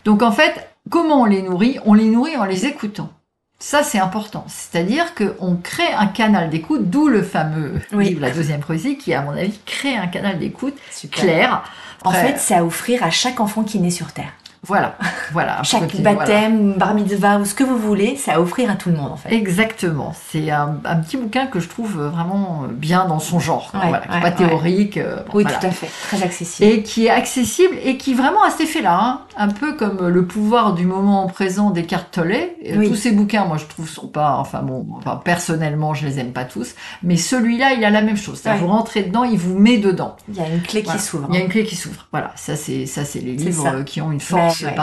Donc 0.06 0.22
en 0.22 0.32
fait, 0.32 0.54
comment 0.90 1.22
on 1.22 1.26
les 1.26 1.42
nourrit? 1.42 1.80
On 1.86 1.94
les 1.94 2.06
nourrit 2.10 2.36
en 2.38 2.46
les 2.46 2.66
écoutant. 2.66 3.10
Ça 3.58 3.82
c'est 3.84 4.00
important. 4.00 4.46
C'est-à-dire 4.48 5.14
qu'on 5.16 5.56
crée 5.56 5.92
un 5.98 6.08
canal 6.08 6.50
d'écoute, 6.50 6.90
d'où 6.90 7.08
le 7.08 7.22
fameux 7.24 7.74
Oui. 7.94 8.10
livre 8.10 8.22
La 8.22 8.32
deuxième 8.32 8.60
poésie 8.62 8.98
qui 8.98 9.14
à 9.14 9.22
mon 9.22 9.32
avis 9.32 9.60
crée 9.66 9.96
un 9.96 10.08
canal 10.08 10.38
d'écoute 10.38 10.76
clair. 11.12 11.64
En 12.04 12.10
Après, 12.10 12.28
fait, 12.34 12.38
c'est 12.40 12.56
à 12.56 12.66
offrir 12.66 13.04
à 13.04 13.10
chaque 13.12 13.40
enfant 13.40 13.64
qui 13.64 13.80
naît 13.80 13.92
sur 13.92 14.12
Terre. 14.12 14.34
Voilà, 14.64 14.96
voilà. 15.32 15.64
Chaque 15.64 15.88
petit- 15.88 16.02
voilà. 16.04 16.18
baptême, 16.20 16.74
bar 16.74 16.94
mitzvah 16.94 17.40
ou 17.40 17.46
ce 17.46 17.56
que 17.56 17.64
vous 17.64 17.78
voulez, 17.80 18.16
c'est 18.16 18.32
à 18.32 18.40
offrir 18.40 18.70
à 18.70 18.76
tout 18.76 18.90
le 18.90 18.96
monde 18.96 19.12
en 19.14 19.16
fait. 19.16 19.34
Exactement. 19.34 20.14
C'est 20.30 20.52
un, 20.52 20.76
un 20.86 20.96
petit 20.98 21.18
bouquin 21.18 21.48
que 21.48 21.60
je 21.60 21.68
trouve 21.68 21.98
vraiment 22.00 22.66
bien 22.70 23.06
dans 23.06 23.18
son 23.20 23.40
genre. 23.40 23.72
Ouais, 23.74 23.80
voilà, 23.90 24.00
qui 24.06 24.10
est 24.10 24.14
ouais, 24.16 24.22
pas 24.22 24.28
ouais. 24.28 24.36
théorique. 24.48 24.98
euh, 24.98 25.16
bon, 25.26 25.32
Oui, 25.34 25.44
voilà. 25.44 25.58
tout 25.58 25.66
à 25.66 25.72
fait. 25.72 25.90
Très 26.04 26.22
accessible. 26.24 26.70
et 26.72 26.84
qui 26.84 27.08
est 27.08 27.10
accessible 27.10 27.76
et 27.84 27.98
qui 27.98 28.14
vraiment 28.14 28.44
a 28.44 28.52
cet 28.52 28.62
effet-là, 28.62 29.00
hein. 29.02 29.22
un 29.36 29.48
peu 29.48 29.74
comme 29.74 30.08
le 30.08 30.26
pouvoir 30.26 30.74
du 30.74 30.86
moment 30.86 31.26
présent 31.28 31.72
des 31.72 31.86
cartes 31.86 32.10
Tolle. 32.12 32.32
Et 32.62 32.78
Oui. 32.78 32.88
Tous 32.90 32.96
ces 32.96 33.12
bouquins, 33.12 33.46
moi 33.46 33.58
je 33.58 33.66
trouve, 33.66 33.90
sont 33.90 34.08
pas, 34.08 34.36
enfin 34.38 34.62
bon, 34.62 34.86
enfin, 34.98 35.20
personnellement 35.24 35.94
je 35.96 36.06
les 36.06 36.20
aime 36.20 36.34
pas 36.34 36.46
tous, 36.46 36.76
mais 37.04 37.18
celui-là 37.18 37.74
il 37.74 37.84
a 37.84 37.90
la 37.90 38.02
même 38.02 38.18
chose. 38.18 38.42
Ouais. 38.46 38.56
Vous 38.58 38.68
rentrez 38.68 39.04
dedans, 39.04 39.24
il 39.24 39.38
vous 39.40 39.58
met 39.58 39.78
dedans. 39.80 40.16
Il 40.30 40.36
y 40.36 40.40
a 40.40 40.48
une 40.48 40.62
clé 40.62 40.84
qui 40.84 41.00
s'ouvre. 41.00 41.28
Il 41.32 41.36
y 41.36 41.40
a 41.40 41.42
une 41.42 41.50
clé 41.50 41.64
qui 41.64 41.76
s'ouvre. 41.76 42.08
Voilà, 42.12 42.32
ça 42.36 42.56
c'est 42.56 42.86
ça 42.86 43.06
c'est 43.06 43.20
les 43.22 43.34
livres 43.34 43.64
ça. 43.64 43.72
euh, 43.74 43.84
qui 43.84 44.02
ont 44.02 44.12
une 44.12 44.20
force 44.20 44.51
Ouais. 44.68 44.76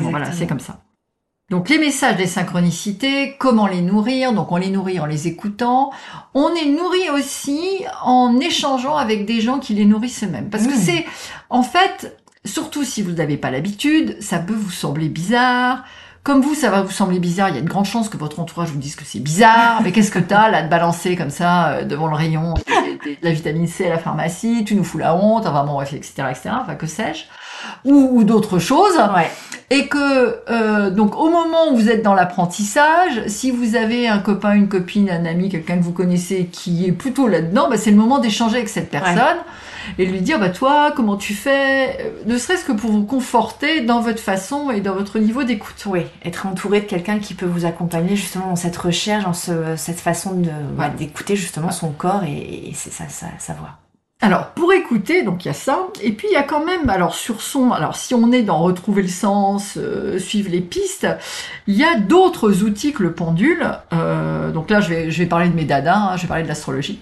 Bon, 0.00 0.10
voilà, 0.10 0.26
c'est 0.32 0.46
comme 0.46 0.60
ça. 0.60 0.80
Donc 1.48 1.68
les 1.68 1.78
messages 1.78 2.16
des 2.16 2.26
synchronicités, 2.26 3.36
comment 3.38 3.68
les 3.68 3.80
nourrir? 3.80 4.32
Donc 4.32 4.50
on 4.50 4.56
les 4.56 4.68
nourrit 4.68 4.98
en 4.98 5.06
les 5.06 5.28
écoutant. 5.28 5.92
On 6.34 6.52
les 6.52 6.68
nourrit 6.68 7.08
aussi 7.10 7.84
en 8.02 8.38
échangeant 8.40 8.96
avec 8.96 9.26
des 9.26 9.40
gens 9.40 9.60
qui 9.60 9.74
les 9.74 9.84
nourrissent 9.84 10.24
eux-mêmes. 10.24 10.50
Parce 10.50 10.66
que 10.66 10.74
Mmh. 10.74 10.80
c'est, 10.80 11.06
en 11.48 11.62
fait, 11.62 12.20
surtout 12.44 12.82
si 12.82 13.00
vous 13.00 13.12
n'avez 13.12 13.36
pas 13.36 13.52
l'habitude, 13.52 14.16
ça 14.20 14.40
peut 14.40 14.54
vous 14.54 14.72
sembler 14.72 15.08
bizarre. 15.08 15.84
Comme 16.26 16.40
vous, 16.40 16.56
ça 16.56 16.70
va 16.70 16.82
vous 16.82 16.90
sembler 16.90 17.20
bizarre, 17.20 17.50
il 17.50 17.54
y 17.54 17.58
a 17.58 17.60
de 17.60 17.68
grandes 17.68 17.84
chances 17.84 18.08
que 18.08 18.16
votre 18.16 18.40
entourage 18.40 18.70
vous 18.70 18.80
dise 18.80 18.96
que 18.96 19.04
c'est 19.04 19.20
bizarre. 19.20 19.80
Mais 19.84 19.92
qu'est-ce 19.92 20.10
que 20.10 20.18
t'as 20.18 20.50
là 20.50 20.64
de 20.64 20.68
balancer 20.68 21.14
comme 21.14 21.30
ça 21.30 21.68
euh, 21.68 21.84
devant 21.84 22.08
le 22.08 22.16
rayon 22.16 22.54
de, 22.54 23.16
la 23.22 23.30
vitamine 23.30 23.68
C 23.68 23.86
à 23.86 23.90
la 23.90 23.98
pharmacie 23.98 24.64
Tu 24.64 24.74
nous 24.74 24.82
fous 24.82 24.98
la 24.98 25.14
honte, 25.14 25.46
enfin 25.46 25.62
bon, 25.62 25.74
bref, 25.74 25.92
etc., 25.92 26.24
etc., 26.28 26.50
enfin 26.60 26.74
que 26.74 26.88
sais-je 26.88 27.26
ou, 27.84 28.10
ou 28.12 28.24
d'autres 28.24 28.58
choses 28.58 28.96
Ouais. 29.14 29.30
et 29.70 29.86
que 29.86 30.40
euh, 30.50 30.90
donc 30.90 31.16
au 31.16 31.30
moment 31.30 31.70
où 31.70 31.76
vous 31.76 31.88
êtes 31.88 32.02
dans 32.02 32.14
l'apprentissage, 32.14 33.22
si 33.28 33.52
vous 33.52 33.76
avez 33.76 34.08
un 34.08 34.18
copain, 34.18 34.54
une 34.54 34.68
copine, 34.68 35.08
un 35.08 35.26
ami, 35.26 35.48
quelqu'un 35.48 35.78
que 35.78 35.84
vous 35.84 35.92
connaissez 35.92 36.46
qui 36.50 36.86
est 36.86 36.92
plutôt 36.92 37.28
là-dedans, 37.28 37.68
bah, 37.70 37.76
c'est 37.76 37.92
le 37.92 37.96
moment 37.96 38.18
d'échanger 38.18 38.56
avec 38.56 38.68
cette 38.68 38.90
personne 38.90 39.38
et 39.98 40.06
lui 40.06 40.20
dire 40.20 40.38
bah 40.38 40.50
toi 40.50 40.92
comment 40.94 41.16
tu 41.16 41.34
fais, 41.34 41.98
euh, 42.00 42.10
ne 42.26 42.38
serait-ce 42.38 42.64
que 42.64 42.72
pour 42.72 42.90
vous 42.90 43.04
conforter 43.04 43.80
dans 43.82 44.00
votre 44.00 44.20
façon 44.20 44.70
et 44.70 44.80
dans 44.80 44.94
votre 44.94 45.18
niveau 45.18 45.44
d'écoute. 45.44 45.84
Oui, 45.86 46.02
être 46.24 46.46
entouré 46.46 46.80
de 46.80 46.86
quelqu'un 46.86 47.18
qui 47.18 47.34
peut 47.34 47.46
vous 47.46 47.64
accompagner 47.64 48.16
justement 48.16 48.48
dans 48.48 48.56
cette 48.56 48.76
recherche, 48.76 49.24
dans 49.24 49.32
ce- 49.34 49.76
cette 49.76 50.00
façon 50.00 50.34
de 50.34 50.46
Ouais. 50.46 50.84
ouais, 50.86 50.90
d'écouter 50.98 51.36
justement 51.36 51.70
son 51.70 51.90
corps 51.90 52.24
et, 52.24 52.68
et 52.68 52.72
c'est 52.74 52.92
ça, 52.92 53.04
ça, 53.08 53.26
sa 53.38 53.54
voix. 53.54 53.70
Alors 54.22 54.46
pour 54.52 54.72
écouter, 54.72 55.22
donc 55.22 55.44
il 55.44 55.48
y 55.48 55.50
a 55.50 55.54
ça, 55.54 55.88
et 56.02 56.10
puis 56.12 56.26
il 56.30 56.32
y 56.32 56.38
a 56.38 56.42
quand 56.42 56.64
même, 56.64 56.88
alors 56.88 57.14
sur 57.14 57.42
son, 57.42 57.70
alors 57.70 57.96
si 57.96 58.14
on 58.14 58.32
est 58.32 58.42
dans 58.42 58.56
retrouver 58.58 59.02
le 59.02 59.08
sens, 59.08 59.74
euh, 59.76 60.18
suivre 60.18 60.48
les 60.50 60.62
pistes, 60.62 61.06
il 61.66 61.74
y 61.74 61.84
a 61.84 61.96
d'autres 61.96 62.62
outils 62.62 62.94
que 62.94 63.02
le 63.02 63.12
pendule. 63.12 63.68
Euh, 63.92 64.50
donc 64.52 64.70
là 64.70 64.80
je 64.80 64.88
vais, 64.88 65.10
je 65.10 65.18
vais 65.18 65.26
parler 65.26 65.50
de 65.50 65.54
mes 65.54 65.66
dadas, 65.66 65.96
hein, 66.12 66.16
je 66.16 66.22
vais 66.22 66.28
parler 66.28 66.44
de 66.44 66.48
l'astrologie, 66.48 66.98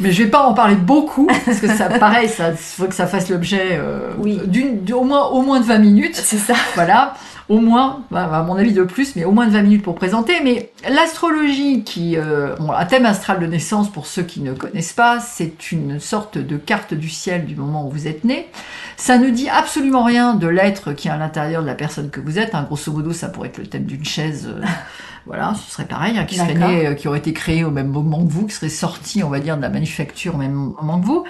mais 0.00 0.10
je 0.10 0.22
vais 0.22 0.30
pas 0.30 0.40
en 0.40 0.54
parler 0.54 0.74
beaucoup 0.74 1.28
parce 1.44 1.60
que 1.60 1.68
ça, 1.68 1.88
pareil, 1.98 2.30
ça 2.30 2.52
faut 2.54 2.86
que 2.86 2.94
ça 2.94 3.06
fasse 3.06 3.28
l'objet 3.28 3.72
euh, 3.72 4.12
Oui. 4.18 4.40
d'une, 4.46 4.80
au 4.94 5.04
moins, 5.04 5.26
au 5.26 5.42
moins 5.42 5.60
de 5.60 5.66
20 5.66 5.78
minutes. 5.78 6.16
C'est 6.16 6.38
ça. 6.38 6.54
Voilà, 6.74 7.14
au 7.48 7.58
moins, 7.60 8.02
bah, 8.10 8.28
à 8.32 8.42
mon 8.42 8.56
avis 8.56 8.72
de 8.72 8.82
plus, 8.82 9.16
mais 9.16 9.24
au 9.24 9.32
moins 9.32 9.46
de 9.46 9.52
20 9.52 9.62
minutes 9.62 9.82
pour 9.82 9.94
présenter. 9.94 10.34
Mais 10.44 10.70
l'astrologie, 10.88 11.82
qui, 11.82 12.16
euh, 12.16 12.54
bon, 12.56 12.72
un 12.72 12.84
thème 12.84 13.06
astral 13.06 13.40
de 13.40 13.46
naissance 13.46 13.90
pour 13.90 14.06
ceux 14.06 14.22
qui 14.22 14.40
ne 14.40 14.52
connaissent 14.52 14.92
pas, 14.92 15.18
c'est 15.20 15.72
une 15.72 15.98
sorte 15.98 16.36
de 16.36 16.56
carte 16.56 16.92
du 16.94 17.08
ciel 17.08 17.46
du 17.46 17.56
moment 17.56 17.86
où 17.86 17.90
vous 17.90 18.06
êtes 18.06 18.24
né. 18.24 18.48
Ça 18.96 19.16
ne 19.16 19.30
dit 19.30 19.48
absolument 19.48 20.04
rien 20.04 20.34
de 20.34 20.46
l'être 20.46 20.92
qui 20.92 21.08
est 21.08 21.10
à 21.10 21.16
l'intérieur 21.16 21.62
de 21.62 21.66
la 21.66 21.74
personne 21.74 22.10
que 22.10 22.20
vous 22.20 22.38
êtes. 22.38 22.54
Hein. 22.54 22.64
Grosso 22.64 22.92
modo, 22.92 23.12
ça 23.12 23.28
pourrait 23.28 23.48
être 23.48 23.58
le 23.58 23.66
thème 23.66 23.84
d'une 23.84 24.04
chaise. 24.04 24.48
euh, 24.48 24.62
voilà, 25.28 25.54
ce 25.54 25.70
serait 25.70 25.84
pareil, 25.84 26.18
hein, 26.18 26.24
qui 26.24 26.36
serait 26.36 26.54
né, 26.54 26.86
euh, 26.86 26.94
qui 26.94 27.06
aurait 27.06 27.18
été 27.18 27.32
créé 27.32 27.62
au 27.62 27.70
même 27.70 27.88
moment 27.88 28.24
que 28.24 28.30
vous, 28.30 28.46
qui 28.46 28.54
serait 28.54 28.70
sorti, 28.70 29.22
on 29.22 29.28
va 29.28 29.40
dire, 29.40 29.56
de 29.58 29.62
la 29.62 29.68
manufacture 29.68 30.34
au 30.34 30.38
même 30.38 30.52
moment 30.52 30.98
que 30.98 31.06
vous, 31.06 31.24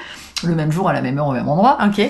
le 0.44 0.54
même 0.54 0.70
jour, 0.70 0.88
à 0.88 0.92
la 0.92 1.02
même 1.02 1.18
heure, 1.18 1.26
au 1.26 1.32
même 1.32 1.48
endroit. 1.48 1.78
Ok. 1.84 2.00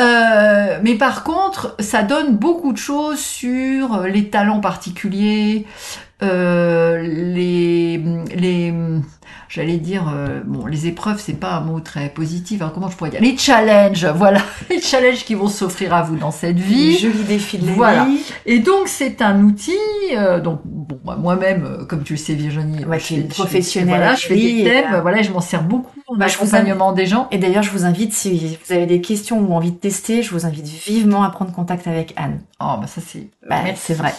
Euh, 0.00 0.78
mais 0.82 0.94
par 0.96 1.22
contre, 1.22 1.76
ça 1.78 2.02
donne 2.02 2.36
beaucoup 2.36 2.72
de 2.72 2.78
choses 2.78 3.20
sur 3.20 4.02
les 4.02 4.30
talents 4.30 4.60
particuliers, 4.60 5.64
euh, 6.22 7.00
les, 7.00 8.02
les, 8.34 8.74
j'allais 9.48 9.78
dire, 9.78 10.12
euh, 10.14 10.40
bon, 10.44 10.66
les 10.66 10.86
épreuves, 10.86 11.20
c'est 11.20 11.32
pas 11.38 11.52
un 11.54 11.60
mot 11.60 11.80
très 11.80 12.08
positif. 12.08 12.62
hein, 12.62 12.70
comment 12.74 12.90
je 12.90 12.96
pourrais 12.96 13.10
dire? 13.10 13.20
Les 13.20 13.36
challenges, 13.36 14.06
voilà, 14.16 14.40
les 14.70 14.80
challenges 14.80 15.24
qui 15.24 15.34
vont 15.34 15.48
s'offrir 15.48 15.94
à 15.94 16.02
vous 16.02 16.16
dans 16.16 16.30
cette 16.30 16.58
vie. 16.58 16.98
Joli 16.98 17.22
défi 17.24 17.58
de 17.58 17.66
la 17.66 17.72
Voilà. 17.72 18.04
vie. 18.04 18.20
Et 18.46 18.58
donc 18.60 18.88
c'est 18.88 19.22
un 19.22 19.42
outil. 19.44 19.72
euh, 20.16 20.40
donc 20.40 20.60
bon, 20.64 20.98
bah, 21.04 21.16
moi-même, 21.20 21.64
euh, 21.64 21.84
comme 21.84 22.02
tu 22.02 22.14
le 22.14 22.18
sais, 22.18 22.34
Virginie, 22.34 22.84
Ouais, 22.84 22.98
je 22.98 23.04
fais- 23.04 23.14
une 23.16 23.22
je 23.28 23.34
professionnelle 23.34 23.96
Voilà, 23.96 24.14
je 24.14 24.26
fais 24.26 24.36
des 24.36 24.64
thèmes. 24.64 24.92
là- 24.92 25.00
Voilà, 25.00 25.22
je 25.22 25.30
m'en 25.30 25.40
sers 25.40 25.62
beaucoup 25.62 25.98
en 26.08 26.16
Bah, 26.16 26.26
je 26.28 26.36
vous 26.38 26.44
accompagnement 26.44 26.92
des 26.92 27.06
gens. 27.06 27.28
Et 27.30 27.38
d'ailleurs, 27.38 27.62
je 27.62 27.70
vous 27.70 27.84
invite, 27.84 28.12
si 28.14 28.56
vous 28.66 28.72
avez 28.72 28.86
des 28.86 29.00
questions 29.00 29.38
ou 29.40 29.52
envie 29.54 29.72
de 29.72 29.76
tester, 29.76 30.22
je 30.22 30.30
vous 30.30 30.46
invite 30.46 30.66
vivement 30.66 31.22
à 31.22 31.30
prendre 31.30 31.52
contact 31.52 31.86
avec 31.86 32.14
Anne. 32.16 32.40
Oh, 32.60 32.74
bah 32.80 32.86
ça 32.86 33.00
c'est. 33.06 33.28
Bah, 33.48 33.56
c'est 33.76 33.94
vrai. 33.94 34.12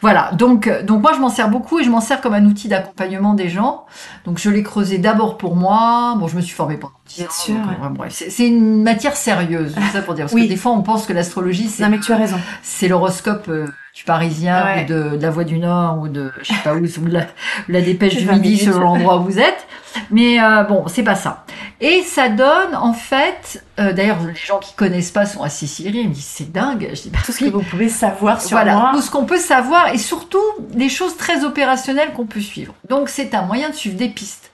Voilà, 0.00 0.30
donc, 0.32 0.68
donc 0.84 1.02
moi 1.02 1.12
je 1.14 1.20
m'en 1.20 1.28
sers 1.30 1.48
beaucoup 1.48 1.78
et 1.80 1.84
je 1.84 1.90
m'en 1.90 2.00
sers 2.00 2.20
comme 2.20 2.34
un 2.34 2.44
outil 2.44 2.68
d'accompagnement 2.68 3.34
des 3.34 3.48
gens. 3.48 3.84
Donc 4.24 4.38
je 4.38 4.49
l'ai 4.50 4.62
creusé 4.62 4.98
d'abord 4.98 5.38
pour 5.38 5.56
moi. 5.56 6.14
Bon, 6.18 6.28
je 6.28 6.36
me 6.36 6.40
suis 6.40 6.54
formée 6.54 6.76
pendant 6.76 6.94
10 6.99 6.99
Bien 7.16 7.26
ans, 7.26 7.30
sûr, 7.30 7.54
donc, 7.54 7.94
bref, 7.94 8.12
c'est 8.14 8.30
c'est 8.30 8.46
une 8.46 8.82
matière 8.82 9.16
sérieuse, 9.16 9.74
c'est 9.74 9.92
ça 9.98 10.02
pour 10.02 10.14
dire. 10.14 10.24
Parce 10.26 10.34
Oui. 10.34 10.44
que 10.44 10.48
des 10.52 10.56
fois 10.56 10.72
on 10.72 10.82
pense 10.82 11.06
que 11.06 11.12
l'astrologie 11.12 11.68
c'est 11.68 11.82
Non, 11.82 11.88
mais 11.90 11.98
tu 12.00 12.12
as 12.12 12.16
raison. 12.16 12.36
c'est 12.62 12.88
l'horoscope 12.88 13.46
euh, 13.48 13.66
du 13.94 14.04
Parisien 14.04 14.64
Ouais. 14.64 14.84
ou 14.84 14.88
de, 14.88 15.16
de 15.16 15.22
la 15.22 15.30
Voix 15.30 15.44
du 15.44 15.58
Nord 15.58 15.98
ou 16.00 16.08
de 16.08 16.30
je 16.42 16.48
sais 16.52 16.60
pas 16.62 16.74
où 16.74 16.78
ou 16.78 16.86
de 17.08 17.12
la, 17.12 17.20
ou 17.20 17.72
la 17.72 17.80
Dépêche 17.80 18.16
du 18.16 18.24
20 18.24 18.32
Midi 18.34 18.48
minutes. 18.50 18.64
selon 18.64 18.80
l'endroit 18.80 19.18
où 19.18 19.24
vous 19.24 19.38
êtes. 19.38 19.66
Mais 20.12 20.40
euh, 20.40 20.62
bon, 20.62 20.84
c'est 20.86 21.02
pas 21.02 21.16
ça. 21.16 21.44
Et 21.80 22.02
ça 22.02 22.28
donne 22.28 22.76
en 22.76 22.92
fait, 22.92 23.64
euh, 23.80 23.92
d'ailleurs 23.92 24.18
les 24.24 24.34
gens 24.36 24.58
qui 24.60 24.72
connaissent 24.74 25.10
pas 25.10 25.26
sont 25.26 25.42
assez 25.42 25.66
sidérés, 25.66 25.98
ils 26.02 26.08
me 26.08 26.14
disent 26.14 26.24
c'est 26.32 26.52
dingue. 26.52 26.90
Je 26.94 27.02
dis 27.02 27.10
bah 27.10 27.18
Tout 27.24 27.32
ce 27.32 27.40
que 27.40 27.50
vous 27.50 27.62
pouvez 27.62 27.88
savoir 27.88 28.40
sur 28.40 28.50
Voilà, 28.56 28.74
moi. 28.76 28.90
tout 28.94 29.00
ce 29.02 29.10
qu'on 29.10 29.24
peut 29.24 29.38
savoir 29.38 29.88
et 29.92 29.98
surtout 29.98 30.38
des 30.72 30.88
choses 30.88 31.16
très 31.16 31.44
opérationnelles 31.44 32.12
qu'on 32.12 32.26
peut 32.26 32.40
suivre. 32.40 32.72
Donc 32.88 33.08
c'est 33.08 33.34
un 33.34 33.42
moyen 33.42 33.70
de 33.70 33.74
suivre 33.74 33.96
des 33.96 34.08
pistes. 34.08 34.49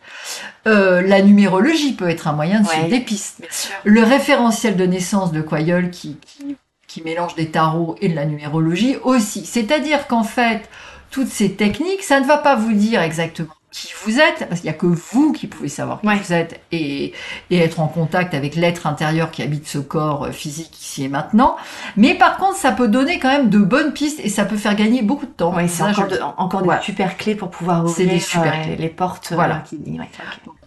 Euh, 0.66 1.00
la 1.02 1.22
numérologie 1.22 1.92
peut 1.94 2.09
être 2.09 2.29
un 2.29 2.33
moyen 2.33 2.61
de 2.61 2.66
Ouais. 2.66 2.72
suivre 2.74 2.88
des 2.88 3.00
pistes. 3.00 3.42
Le 3.85 4.02
référentiel 4.02 4.76
de 4.76 4.85
naissance 4.87 5.33
de 5.33 5.40
Quailleul 5.40 5.90
qui, 5.90 6.16
qui, 6.24 6.57
qui 6.87 7.02
mélange 7.02 7.35
des 7.35 7.50
tarots 7.50 7.96
et 8.00 8.09
de 8.09 8.14
la 8.14 8.24
numérologie 8.24 8.96
aussi. 9.05 9.44
C'est-à-dire 9.46 10.07
qu'en 10.07 10.24
fait, 10.24 10.62
toutes 11.11 11.29
ces 11.29 11.52
techniques, 11.55 12.02
ça 12.02 12.20
ne 12.20 12.26
va 12.26 12.38
pas 12.38 12.57
vous 12.57 12.72
dire 12.72 13.00
exactement 13.02 13.55
qui 13.77 13.93
vous 14.05 14.19
êtes, 14.19 14.49
parce 14.49 14.62
qu'il 14.62 14.71
n'y 14.71 14.75
a 14.75 14.79
que 14.79 14.87
vous 14.87 15.33
qui 15.33 15.47
pouvez 15.47 15.69
savoir 15.69 16.01
qui 16.01 16.07
vous 16.07 16.33
êtes, 16.33 16.61
et, 16.73 17.12
et, 17.51 17.59
être 17.59 17.81
en 17.81 17.89
contact 17.89 18.33
avec 18.33 18.55
l'être 18.55 18.87
intérieur 18.87 19.31
qui 19.31 19.43
habite 19.43 19.69
ce 19.69 19.77
corps 19.79 20.25
euh, 20.25 20.33
physique 20.33 20.81
ici 20.81 21.05
et 21.05 21.09
maintenant. 21.09 21.57
Mais 21.97 22.15
par 22.15 22.39
contre, 22.39 22.57
ça 22.57 22.73
peut 22.73 22.89
donner 22.89 23.19
quand 23.19 23.29
même 23.29 23.51
de 23.51 23.59
bonnes 23.59 23.93
pistes 23.93 24.19
et 24.25 24.31
ça 24.31 24.47
peut 24.47 24.57
faire 24.57 24.77
gagner 24.77 25.03
beaucoup 25.03 25.27
de 25.27 25.31
temps. 25.31 25.53
Oui, 25.55 25.69
c'est 25.69 25.83
encore, 25.83 26.35
encore 26.39 26.62
des 26.62 26.83
super 26.83 27.19
clés 27.19 27.35
pour 27.35 27.51
pouvoir 27.51 27.85
ouvrir 27.85 28.09
des 28.09 28.21
super 28.21 28.55
euh, 28.67 28.77
les 28.77 28.89
portes. 28.89 29.33
Voilà. 29.35 29.62
Qui... 29.69 29.79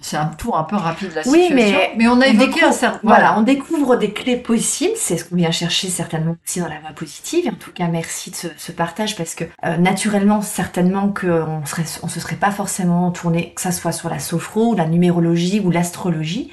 C'est 0.02 0.18
un 0.18 0.28
tour 0.28 0.58
un 0.58 0.64
peu 0.64 0.76
rapide 0.76 1.10
de 1.10 1.16
la 1.16 1.24
situation. 1.24 1.56
Oui, 1.56 1.62
mais, 1.62 1.92
mais 1.98 2.08
on 2.08 2.22
a 2.22 2.28
évoqué 2.28 2.64
un 2.64 2.72
certain... 2.72 3.00
Voilà, 3.04 3.38
on 3.38 3.42
découvre 3.42 3.98
des 3.98 4.12
clés 4.12 4.38
possibles. 4.38 4.94
C'est 4.96 5.18
ce 5.18 5.26
qu'on 5.26 5.36
vient 5.36 5.52
chercher 5.52 5.90
certainement 5.90 6.36
aussi 6.46 6.60
dans 6.60 6.70
la 6.70 6.80
voie 6.80 6.92
positive. 6.92 7.48
En 7.48 7.56
tout 7.56 7.72
cas, 7.72 7.88
merci 7.88 8.32
de 8.32 8.36
ce, 8.56 8.72
partage 8.72 9.18
parce 9.18 9.36
que 9.36 9.44
euh, 9.66 9.78
naturellement, 9.78 10.42
certainement 10.42 11.10
qu'on 11.10 11.66
serait, 11.66 11.86
on 12.02 12.08
se 12.08 12.20
serait 12.20 12.38
pas 12.38 12.52
forcément 12.52 13.12
tourné, 13.12 13.54
que 13.54 13.62
ça 13.62 13.72
soit 13.72 13.92
sur 13.92 14.10
la 14.10 14.20
sophro, 14.20 14.76
la 14.76 14.86
numérologie 14.86 15.60
ou 15.60 15.70
l'astrologie. 15.70 16.52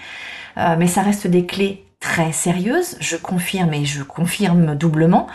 Euh, 0.59 0.76
mais 0.78 0.87
ça 0.87 1.02
reste 1.02 1.26
des 1.26 1.46
clés 1.46 1.85
très 2.00 2.32
sérieuses, 2.32 2.96
je 3.00 3.16
confirme 3.16 3.72
et 3.74 3.85
je 3.85 4.02
confirme 4.02 4.74
doublement, 4.74 5.26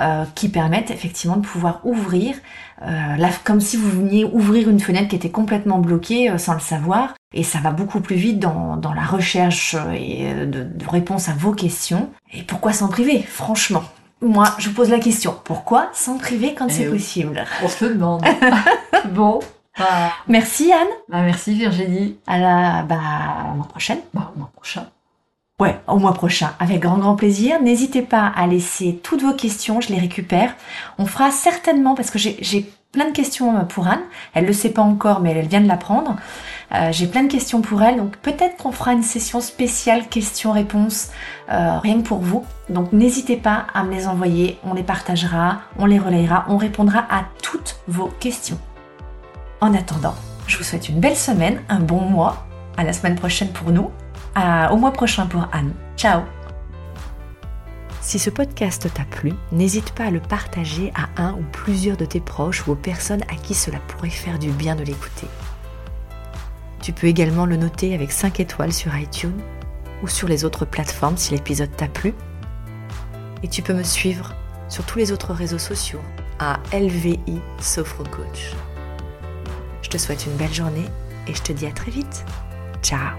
euh, 0.00 0.24
qui 0.34 0.48
permettent 0.48 0.90
effectivement 0.90 1.36
de 1.36 1.46
pouvoir 1.46 1.80
ouvrir, 1.84 2.34
euh, 2.82 3.28
comme 3.44 3.60
si 3.60 3.76
vous 3.76 3.90
veniez 3.90 4.24
ouvrir 4.24 4.68
une 4.68 4.80
fenêtre 4.80 5.08
qui 5.08 5.16
était 5.16 5.30
complètement 5.30 5.78
bloquée 5.78 6.36
sans 6.38 6.54
le 6.54 6.60
savoir, 6.60 7.14
et 7.34 7.42
ça 7.42 7.58
va 7.58 7.70
beaucoup 7.70 8.00
plus 8.00 8.16
vite 8.16 8.38
dans, 8.38 8.76
dans 8.76 8.92
la 8.92 9.04
recherche 9.04 9.76
et 9.94 10.34
de, 10.46 10.64
de 10.64 10.88
réponse 10.88 11.28
à 11.28 11.32
vos 11.32 11.52
questions. 11.52 12.10
Et 12.32 12.42
pourquoi 12.42 12.72
s'en 12.72 12.88
priver, 12.88 13.22
franchement? 13.22 13.84
Moi, 14.22 14.54
je 14.58 14.68
vous 14.68 14.74
pose 14.74 14.90
la 14.90 14.98
question, 14.98 15.34
pourquoi 15.44 15.88
s'en 15.94 16.18
priver 16.18 16.54
quand 16.54 16.70
c'est 16.70 16.90
possible? 16.90 17.42
On 17.62 17.68
se 17.68 17.86
le 17.86 17.94
demande. 17.94 18.22
bon, 19.12 19.40
bah, 19.78 20.12
merci 20.28 20.72
Anne. 20.72 20.88
Bah, 21.08 21.22
merci 21.22 21.54
Virginie. 21.54 22.18
À 22.26 22.38
la 22.38 22.82
bah, 22.82 22.98
au 23.52 23.56
mois 23.56 23.68
prochain. 23.68 23.96
Bah, 24.12 24.32
au 24.34 24.38
mois 24.38 24.50
prochain. 24.54 24.86
Ouais, 25.60 25.78
au 25.86 25.98
mois 25.98 26.14
prochain, 26.14 26.52
avec 26.58 26.80
grand 26.80 26.96
grand 26.96 27.16
plaisir. 27.16 27.60
N'hésitez 27.60 28.00
pas 28.00 28.32
à 28.34 28.46
laisser 28.46 28.98
toutes 29.02 29.20
vos 29.20 29.34
questions, 29.34 29.82
je 29.82 29.92
les 29.92 29.98
récupère. 29.98 30.54
On 30.96 31.04
fera 31.04 31.30
certainement, 31.30 31.94
parce 31.94 32.10
que 32.10 32.18
j'ai 32.18 32.72
plein 32.92 33.04
de 33.04 33.12
questions 33.12 33.66
pour 33.66 33.86
Anne, 33.86 34.00
elle 34.32 34.46
le 34.46 34.54
sait 34.54 34.70
pas 34.70 34.80
encore, 34.80 35.20
mais 35.20 35.32
elle 35.32 35.46
vient 35.46 35.60
de 35.60 35.68
l'apprendre. 35.68 36.16
Euh, 36.72 36.90
j'ai 36.92 37.06
plein 37.06 37.24
de 37.24 37.30
questions 37.30 37.60
pour 37.60 37.82
elle, 37.82 37.98
donc 37.98 38.16
peut-être 38.16 38.56
qu'on 38.56 38.72
fera 38.72 38.94
une 38.94 39.02
session 39.02 39.42
spéciale 39.42 40.08
questions-réponses, 40.08 41.10
euh, 41.50 41.78
rien 41.78 42.00
que 42.00 42.08
pour 42.08 42.20
vous. 42.20 42.42
Donc 42.70 42.94
n'hésitez 42.94 43.36
pas 43.36 43.66
à 43.74 43.84
me 43.84 43.92
les 43.92 44.08
envoyer, 44.08 44.58
on 44.64 44.72
les 44.72 44.82
partagera, 44.82 45.60
on 45.78 45.84
les 45.84 45.98
relayera, 45.98 46.46
on 46.48 46.56
répondra 46.56 47.00
à 47.10 47.24
toutes 47.42 47.80
vos 47.86 48.08
questions. 48.18 48.58
En 49.60 49.74
attendant, 49.74 50.14
je 50.46 50.56
vous 50.56 50.64
souhaite 50.64 50.88
une 50.88 51.00
belle 51.00 51.16
semaine, 51.16 51.60
un 51.68 51.80
bon 51.80 52.00
mois. 52.00 52.46
À 52.78 52.84
la 52.84 52.94
semaine 52.94 53.16
prochaine 53.16 53.50
pour 53.50 53.72
nous. 53.72 53.90
Au 54.36 54.76
mois 54.76 54.92
prochain 54.92 55.26
pour 55.26 55.46
Anne. 55.52 55.72
Ciao 55.96 56.22
si 58.00 58.18
ce 58.18 58.30
podcast 58.30 58.88
t'a 58.92 59.04
plu, 59.04 59.34
n'hésite 59.52 59.92
pas 59.92 60.04
à 60.06 60.10
le 60.10 60.20
partager 60.20 60.90
à 60.94 61.22
un 61.22 61.34
ou 61.34 61.44
plusieurs 61.52 61.98
de 61.98 62.06
tes 62.06 62.18
proches 62.18 62.66
ou 62.66 62.72
aux 62.72 62.76
personnes 62.76 63.22
à 63.30 63.36
qui 63.36 63.54
cela 63.54 63.78
pourrait 63.88 64.08
faire 64.08 64.38
du 64.38 64.50
bien 64.50 64.74
de 64.74 64.82
l'écouter. 64.82 65.26
Tu 66.80 66.92
peux 66.92 67.08
également 67.08 67.44
le 67.44 67.56
noter 67.56 67.94
avec 67.94 68.10
5 68.10 68.40
étoiles 68.40 68.72
sur 68.72 68.96
iTunes 68.96 69.38
ou 70.02 70.08
sur 70.08 70.28
les 70.28 70.44
autres 70.44 70.64
plateformes 70.64 71.18
si 71.18 71.34
l'épisode 71.34 71.74
t'a 71.76 71.88
plu. 71.88 72.14
Et 73.42 73.48
tu 73.48 73.62
peux 73.62 73.74
me 73.74 73.82
suivre 73.82 74.34
sur 74.68 74.84
tous 74.86 74.98
les 74.98 75.12
autres 75.12 75.34
réseaux 75.34 75.58
sociaux 75.58 76.00
à 76.38 76.58
LVI 76.72 77.18
Sophro 77.60 78.04
Coach. 78.04 78.54
Je 79.82 79.90
te 79.90 79.98
souhaite 79.98 80.24
une 80.24 80.36
belle 80.36 80.54
journée 80.54 80.86
et 81.28 81.34
je 81.34 81.42
te 81.42 81.52
dis 81.52 81.66
à 81.66 81.72
très 81.72 81.90
vite. 81.90 82.24
Ciao 82.82 83.18